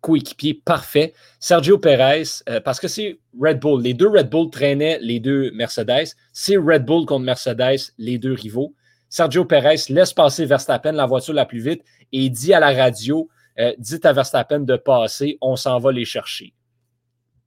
[0.00, 1.14] coéquipier parfait.
[1.40, 3.82] Sergio Perez, euh, parce que c'est Red Bull.
[3.82, 6.14] Les deux Red Bull traînaient les deux Mercedes.
[6.32, 8.74] C'est Red Bull contre Mercedes, les deux rivaux.
[9.08, 13.28] Sergio Perez laisse passer Verstappen, la voiture la plus vite, et dit à la radio
[13.58, 16.52] euh, Dites à Verstappen de passer, on s'en va les chercher.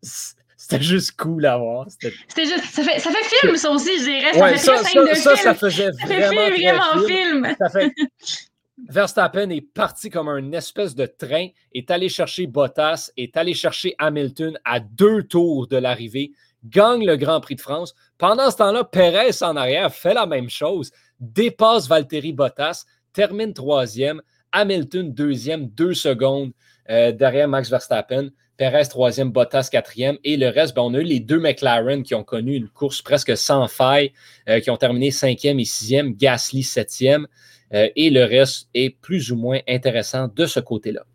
[0.01, 1.87] C'était juste cool à voir.
[1.89, 2.65] C'était juste.
[2.65, 4.33] Ça fait, ça fait film, ça aussi, je dirais.
[4.33, 7.45] Ça fait ça, ça, ça, ça, faisait vraiment, vraiment film.
[7.45, 7.55] film.
[7.57, 7.93] Ça fait,
[8.87, 13.93] Verstappen est parti comme un espèce de train, est allé chercher Bottas, est allé chercher
[13.97, 16.31] Hamilton à deux tours de l'arrivée,
[16.63, 17.93] gagne le Grand Prix de France.
[18.17, 24.21] Pendant ce temps-là, Perez en arrière fait la même chose, dépasse Valtteri Bottas, termine troisième,
[24.51, 26.51] Hamilton deuxième, deux secondes
[26.89, 28.29] euh, derrière Max Verstappen.
[28.57, 30.17] Perez troisième, Bottas quatrième.
[30.23, 33.01] Et le reste, ben, on a eu les deux McLaren qui ont connu une course
[33.01, 34.11] presque sans faille,
[34.49, 37.27] euh, qui ont terminé cinquième et sixième, Gasly septième.
[37.73, 41.05] Euh, et le reste est plus ou moins intéressant de ce côté-là.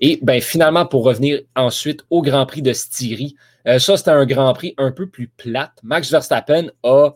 [0.00, 3.36] Et ben, finalement, pour revenir ensuite au Grand Prix de Styrie,
[3.78, 5.74] ça, c'était un Grand Prix un peu plus plate.
[5.84, 7.10] Max Verstappen a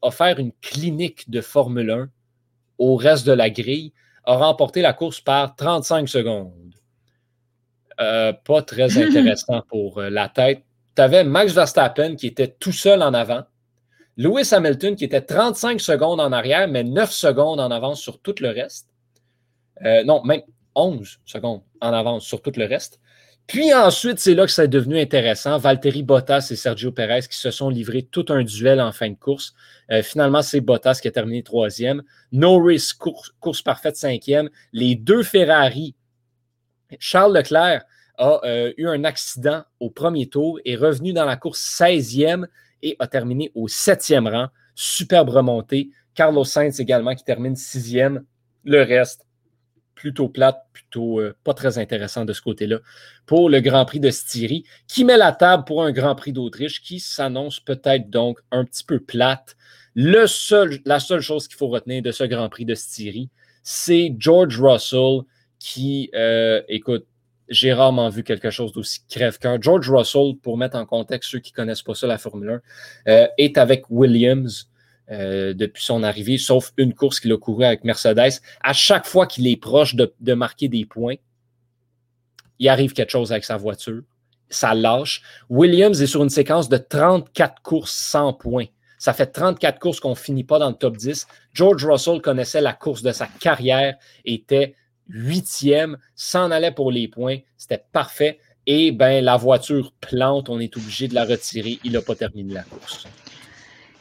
[0.00, 2.08] offert une clinique de Formule 1
[2.78, 3.92] au reste de la grille,
[4.26, 6.52] a remporté la course par 35 secondes.
[7.96, 10.62] pas très intéressant pour la tête.
[10.94, 13.44] Tu avais Max Verstappen qui était tout seul en avant,
[14.16, 18.34] Lewis Hamilton qui était 35 secondes en arrière, mais 9 secondes en avance sur tout
[18.40, 18.88] le reste.
[19.84, 20.42] Euh, non, même
[20.74, 23.00] 11 secondes en avance sur tout le reste.
[23.46, 25.56] Puis ensuite, c'est là que ça est devenu intéressant.
[25.58, 29.14] Valtteri Bottas et Sergio Perez qui se sont livrés tout un duel en fin de
[29.14, 29.54] course.
[29.92, 32.02] Euh, finalement, c'est Bottas qui a terminé troisième.
[32.32, 34.50] Norris, course, parfaite cinquième.
[34.72, 35.94] Les deux Ferrari.
[36.98, 37.82] Charles Leclerc
[38.18, 42.46] a euh, eu un accident au premier tour est revenu dans la course 16e
[42.82, 44.48] et a terminé au septième rang.
[44.74, 45.90] Superbe remontée.
[46.14, 48.24] Carlos Sainz également qui termine sixième.
[48.64, 49.25] Le reste,
[49.96, 52.78] plutôt plate, plutôt euh, pas très intéressant de ce côté-là
[53.24, 56.80] pour le Grand Prix de Styrie, qui met la table pour un Grand Prix d'Autriche
[56.80, 59.56] qui s'annonce peut-être donc un petit peu plate.
[59.96, 63.30] La seule chose qu'il faut retenir de ce Grand Prix de Styrie,
[63.64, 65.22] c'est George Russell
[65.58, 67.06] qui, euh, écoute,
[67.48, 69.60] j'ai rarement vu quelque chose d'aussi crève-cœur.
[69.62, 72.60] George Russell, pour mettre en contexte ceux qui ne connaissent pas ça, la Formule
[73.06, 74.68] 1, euh, est avec Williams
[75.10, 78.40] euh, depuis son arrivée, sauf une course qu'il a couru avec Mercedes.
[78.60, 81.14] À chaque fois qu'il est proche de, marquer des points,
[82.58, 84.02] il arrive quelque chose avec sa voiture.
[84.48, 85.22] Ça lâche.
[85.48, 88.66] Williams est sur une séquence de 34 courses sans points.
[88.98, 91.26] Ça fait 34 courses qu'on ne finit pas dans le top 10.
[91.52, 94.74] George Russell connaissait la course de sa carrière, était
[95.08, 97.38] huitième, s'en allait pour les points.
[97.56, 98.40] C'était parfait.
[98.66, 101.78] Et ben la voiture plante, on est obligé de la retirer.
[101.84, 103.06] Il n'a pas terminé la course.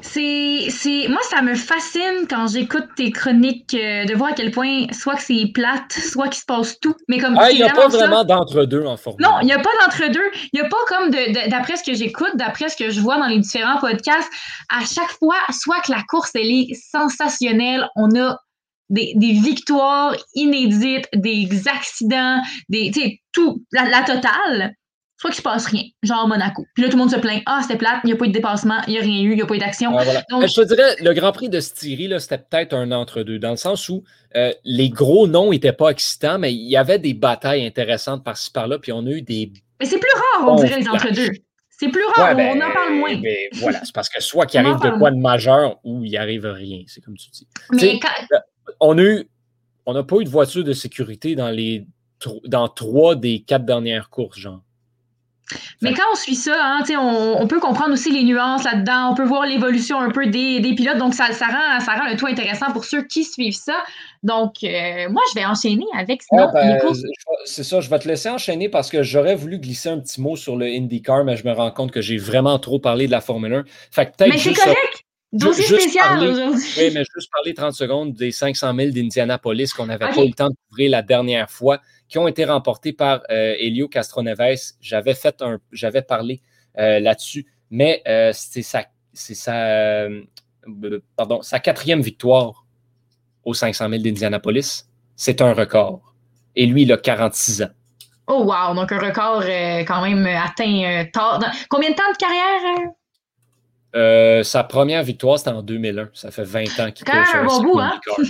[0.02, 4.52] C'est, c'est, moi, ça me fascine quand j'écoute tes chroniques euh, de voir à quel
[4.52, 6.96] point soit que c'est plate, soit qu'il se passe tout.
[7.08, 9.18] Mais comme ah, il n'y a pas vraiment d'entre-deux en forme.
[9.20, 10.30] Non, il n'y a pas d'entre-deux.
[10.54, 13.18] Il n'y a pas comme de, d'après ce que j'écoute, d'après ce que je vois
[13.18, 14.30] dans les différents podcasts,
[14.70, 18.38] à chaque fois, soit que la course, elle est sensationnelle, on a
[18.90, 24.74] des, victoires inédites, des accidents, des, tout, la, totale,
[25.26, 26.66] soit qu'il se passe rien, genre Monaco.
[26.74, 27.42] Puis là, tout le monde se plaint.
[27.46, 29.32] Ah, c'était plate, il n'y a pas eu de dépassement, il n'y a rien eu,
[29.32, 29.98] il n'y a pas eu d'action.
[30.00, 33.90] Je te dirais, le Grand Prix de Styrie, c'était peut-être un entre-deux, dans le sens
[33.90, 34.04] où
[34.36, 38.52] euh, les gros noms n'étaient pas excitants, mais il y avait des batailles intéressantes par-ci
[38.52, 39.52] par-là, puis on a eu des.
[39.80, 41.32] Mais c'est plus rare, on dirait, les entre-deux.
[41.78, 43.16] C'est plus rare, on en parle ben, moins.
[43.18, 46.46] Ben, voilà, c'est parce que soit qu'il arrive de quoi de majeur ou il arrive
[46.46, 47.48] rien, c'est comme tu dis.
[47.72, 48.38] Mais quand
[48.80, 49.24] on a
[49.88, 51.86] on n'a pas eu de voiture de sécurité dans les
[52.46, 54.62] dans trois des quatre dernières courses, genre.
[55.82, 59.26] Mais quand on suit ça, hein, on, peut comprendre aussi les nuances là-dedans, on peut
[59.26, 62.72] voir l'évolution un peu des, pilotes, donc ça, ça, rend, ça rend le tout intéressant
[62.72, 63.78] pour ceux qui suivent ça.
[64.24, 66.80] Donc, euh, moi, je vais enchaîner avec ah, ben,
[67.46, 70.36] C'est ça, je vais te laisser enchaîner parce que j'aurais voulu glisser un petit mot
[70.36, 73.22] sur le IndyCar, mais je me rends compte que j'ai vraiment trop parlé de la
[73.22, 73.64] Formule 1.
[74.28, 75.06] mais c'est correct!
[75.36, 76.64] Dossier spécial aujourd'hui.
[76.78, 80.34] Oui, mais juste parler 30 secondes des 500 000 d'Indianapolis qu'on n'avait pas eu le
[80.34, 84.74] temps de couvrir la dernière fois, qui ont été remportés par euh, Elio Castroneves.
[84.80, 86.42] J'avais fait un, j'avais parlé
[86.78, 90.08] euh, là-dessus, mais euh, c'est sa, c'est sa,
[91.16, 92.66] pardon, sa quatrième victoire
[93.44, 94.88] aux 500 000 d'Indianapolis.
[95.16, 96.14] C'est un record.
[96.56, 97.70] Et lui, il a 46 ans.
[98.28, 99.44] Oh wow, donc un record
[99.86, 101.40] quand même atteint tard.
[101.70, 102.92] Combien de temps de carrière?
[103.96, 106.10] Euh, sa première victoire, c'était en 2001.
[106.14, 108.00] Ça fait 20 ans qu'il court un bon bout, hein?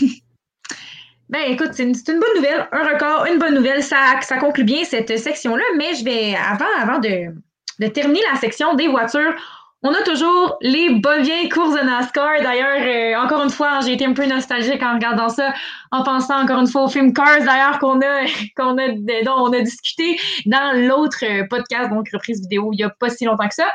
[1.29, 3.81] ben écoute, c'est une, bonne nouvelle, un record, une bonne nouvelle.
[3.81, 8.87] Ça, conclut bien cette section-là, mais je vais, avant, avant de, terminer la section des
[8.87, 9.33] voitures,
[9.81, 12.41] on a toujours les vieilles courses de NASCAR.
[12.41, 15.53] D'ailleurs, euh, encore une fois, j'ai été un peu nostalgique en regardant ça,
[15.91, 18.25] en pensant encore une fois au film Cars, d'ailleurs, qu'on a,
[18.57, 18.87] qu'on a,
[19.23, 23.25] dont on a discuté dans l'autre podcast, donc reprise vidéo, il n'y a pas si
[23.25, 23.67] longtemps que ça.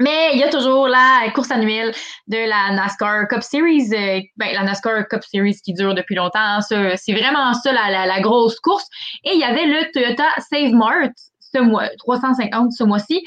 [0.00, 1.92] Mais il y a toujours la course annuelle
[2.28, 6.60] de la NASCAR Cup Series, euh, ben, la NASCAR Cup Series qui dure depuis longtemps.
[6.60, 8.86] C'est vraiment ça la, la, grosse course.
[9.24, 13.24] Et il y avait le Toyota Save Mart ce mois, 350 ce mois-ci.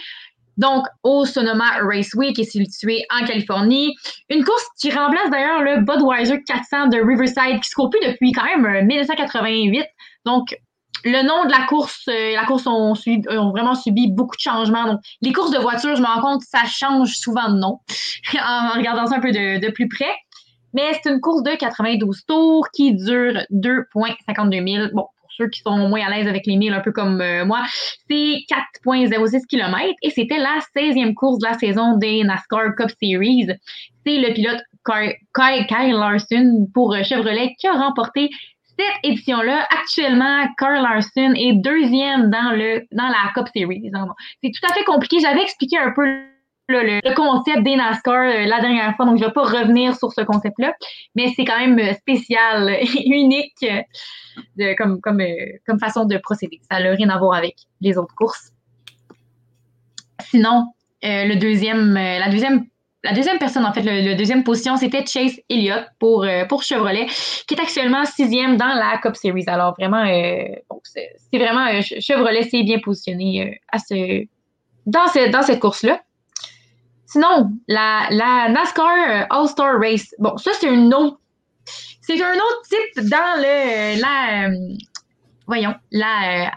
[0.58, 3.96] Donc, au Sonoma Raceway, qui est situé en Californie.
[4.30, 8.46] Une course qui remplace d'ailleurs le Budweiser 400 de Riverside, qui se court depuis quand
[8.46, 9.80] même 1988.
[9.80, 9.84] Euh,
[10.26, 10.56] Donc,
[11.04, 14.86] le nom de la course, euh, la course ont, ont, vraiment subi beaucoup de changements.
[14.86, 17.80] Donc, les courses de voitures, je me rends compte, ça change souvent de nom
[18.34, 20.14] en regardant ça un peu de, plus près.
[20.74, 24.88] Mais c'est une course de 92 tours qui dure 2,52 000.
[24.94, 27.44] Bon, pour ceux qui sont moins à l'aise avec les milles, un peu comme euh,
[27.46, 27.64] moi,
[28.10, 28.46] c'est
[28.86, 33.48] 4,06 km et c'était la 16e course de la saison des NASCAR Cup Series.
[34.06, 38.30] C'est le pilote Kyle Larson pour Chevrolet qui a remporté
[38.82, 43.92] cette édition-là, actuellement, Carl Larson est deuxième dans, le, dans la Cup Series.
[44.44, 45.20] C'est tout à fait compliqué.
[45.20, 46.06] J'avais expliqué un peu
[46.68, 50.12] le, concept des NASCAR euh, la dernière fois, donc je ne vais pas revenir sur
[50.14, 50.74] ce concept-là,
[51.16, 53.66] mais c'est quand même euh, spécial et unique
[54.60, 55.22] euh, comme, comme,
[55.68, 56.62] comme façon de procéder.
[56.72, 58.52] Ça n'a rien à voir avec les autres courses.
[60.22, 60.68] Sinon,
[61.04, 62.66] le deuxième, la deuxième
[63.04, 67.08] la deuxième personne, en fait, le, deuxième position, c'était Chase Elliott pour, euh, pour Chevrolet,
[67.48, 69.46] qui est actuellement sixième dans la Cup Series.
[69.48, 74.26] Alors, vraiment, euh, c'est vraiment euh, Chevrolet s'est bien positionné à ce,
[74.86, 76.00] dans, dans cette course-là.
[77.08, 81.18] Sinon, la, la NASCAR All-Star Race, bon, ça, c'est une autre.
[82.02, 84.50] C'est un autre type dans le la
[85.46, 86.52] voyons, la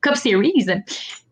[0.00, 0.66] Cup Series.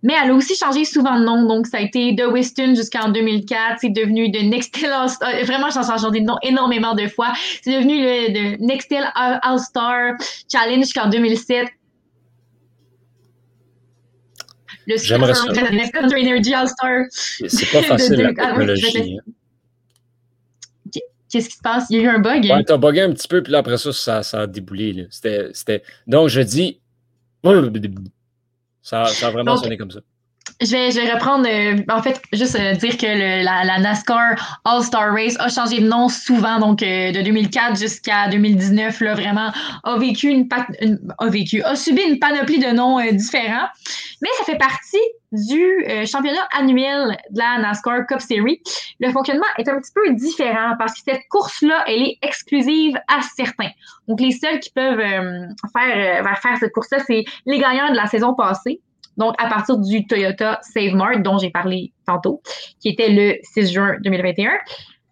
[0.03, 1.47] Mais elle a aussi changé souvent de nom.
[1.47, 3.79] Donc, ça a été The Weston jusqu'en 2004.
[3.81, 5.29] C'est devenu de Nextel All-Star.
[5.29, 7.33] Euh, vraiment, ça a changé de nom énormément de fois.
[7.62, 10.12] C'est devenu le de Nextel All-Star
[10.51, 11.67] Challenge jusqu'en 2007.
[14.87, 15.47] Le J'aimerais ça.
[15.49, 17.07] Energy All-Star.
[17.11, 18.55] C'est pas facile, la ah.
[18.57, 19.17] Hein.
[21.29, 21.87] Qu'est-ce qui se passe?
[21.91, 22.45] Il y a eu un bug?
[22.45, 25.09] Ouais, t'as bugué un petit peu, puis là, après ça, ça, ça a déboulé.
[25.11, 25.83] C'était...
[26.07, 26.81] Donc, je dis...
[28.87, 29.99] Ça, a vraiment sonné comme ça.
[30.61, 33.07] Je vais, je vais reprendre, euh, en fait, juste euh, dire que
[33.44, 39.01] la, NASCAR All-Star Race a changé de nom souvent, donc euh, de 2004 jusqu'à 2019,
[39.01, 39.53] là, vraiment,
[39.84, 40.49] a vécu une,
[41.18, 43.66] a vécu, a subi une panoplie de noms différents.
[44.22, 44.97] Mais ça fait partie
[45.30, 48.62] du championnat annuel de la NASCAR Cup Series.
[48.99, 53.20] Le fonctionnement est un petit peu différent parce que cette course-là, elle est exclusive à
[53.36, 53.68] certains.
[54.09, 58.32] Donc, les seuls qui peuvent faire, faire cette course-là, c'est les gagnants de la saison
[58.32, 58.80] passée.
[59.17, 62.43] Donc, à partir du Toyota Save Mart, dont j'ai parlé tantôt,
[62.81, 64.51] qui était le 6 juin 2021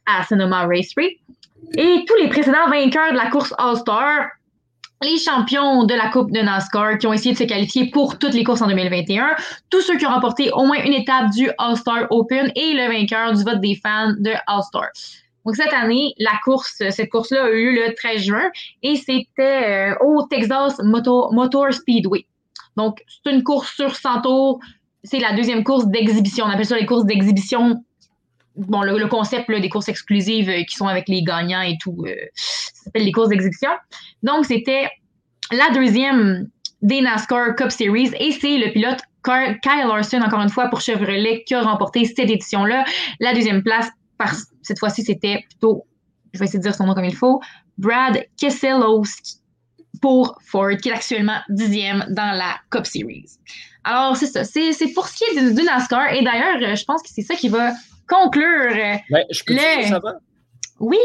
[0.07, 1.19] à Sonoma Racery.
[1.77, 4.29] Et tous les précédents vainqueurs de la course All-Star,
[5.03, 8.35] les champions de la Coupe de NASCAR qui ont essayé de se qualifier pour toutes
[8.35, 9.35] les courses en 2021,
[9.71, 13.33] tous ceux qui ont remporté au moins une étape du All-Star Open et le vainqueur
[13.33, 14.89] du vote des fans de All-Star.
[15.45, 18.51] Donc cette année, la course, cette course-là a eu lieu le 13 juin
[18.83, 22.27] et c'était euh, au Texas Motor Speedway.
[22.77, 24.61] Donc, c'est une course sur 100 tours.
[25.03, 26.47] C'est la deuxième course d'exhibition.
[26.47, 27.85] On appelle ça les courses d'exhibition.
[28.57, 32.15] Bon, le, concept des courses exclusives euh, qui sont avec les gagnants et tout, euh,
[32.35, 33.71] ça s'appelle les courses d'exhibition.
[34.23, 34.89] Donc, c'était
[35.51, 36.49] la deuxième
[36.81, 41.45] des NASCAR Cup Series et c'est le pilote Kyle Larson, encore une fois, pour Chevrolet,
[41.47, 42.85] qui a remporté cette édition-là.
[43.21, 43.89] La deuxième place,
[44.63, 45.87] cette fois-ci, c'était plutôt,
[46.33, 47.41] je vais essayer de dire son nom comme il faut,
[47.79, 49.39] Brad Keselowski
[50.01, 53.27] pour Ford, qui est actuellement dixième dans la Cup Series.
[53.85, 54.45] Alors, c'est ça.
[54.45, 56.13] C'est, pour ce qui est du, NASCAR.
[56.15, 57.73] Et d'ailleurs, euh, je pense que c'est ça qui va
[58.09, 58.73] conclure.
[58.73, 60.15] Euh, ben, je peux dire ça va?
[60.81, 60.99] Oui.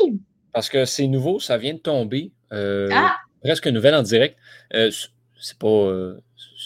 [0.54, 2.32] Parce que c'est nouveau, ça vient de tomber.
[2.52, 3.18] Euh, ah.
[3.44, 4.38] Presque nouvelle en direct.
[4.72, 6.14] c'est pas.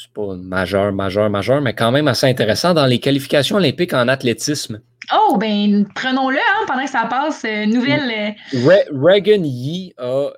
[0.07, 4.81] Pas majeur, majeur, majeur, mais quand même assez intéressant dans les qualifications olympiques en athlétisme.
[5.13, 7.43] Oh ben, prenons-le hein, pendant que ça passe.
[7.67, 8.35] nouvelle.
[8.53, 10.31] Reagan Yee a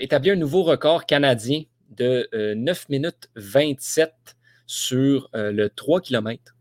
[0.00, 4.12] établi un nouveau record canadien de 9 minutes 27
[4.66, 6.54] sur le 3 km.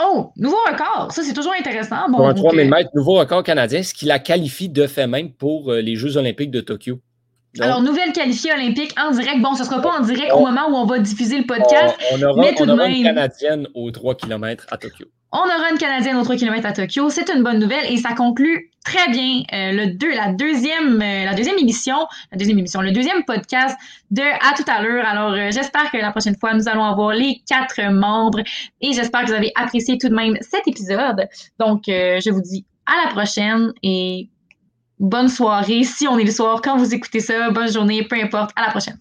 [0.00, 1.12] Oh, nouveau record.
[1.12, 2.08] Ça, c'est toujours intéressant.
[2.08, 5.32] Bon, pour un 3000 mètres, nouveau record canadien, ce qui la qualifie de fait même
[5.32, 7.00] pour les Jeux olympiques de Tokyo.
[7.60, 9.40] Alors, nouvelle qualifiée olympique en direct.
[9.40, 11.96] Bon, ce ne sera pas en direct au moment où on va diffuser le podcast.
[12.12, 15.06] On, aura, mais tout de même, une Canadienne aux 3 km à Tokyo.
[15.34, 17.10] On aura une Canadienne aux 3 km à Tokyo.
[17.10, 21.24] C'est une bonne nouvelle et ça conclut très bien euh, le deux, la, deuxième, euh,
[21.24, 21.96] la deuxième émission,
[22.30, 23.78] la deuxième émission, le deuxième podcast
[24.10, 25.06] de À tout à l'heure.
[25.06, 28.40] Alors, euh, j'espère que la prochaine fois, nous allons avoir les quatre membres
[28.80, 31.26] et j'espère que vous avez apprécié tout de même cet épisode.
[31.58, 34.28] Donc, je vous dis à la prochaine et
[35.02, 35.84] bonne soirée.
[35.84, 38.52] Si on est le soir, quand vous écoutez ça, bonne journée, peu importe.
[38.56, 38.96] À la prochaine.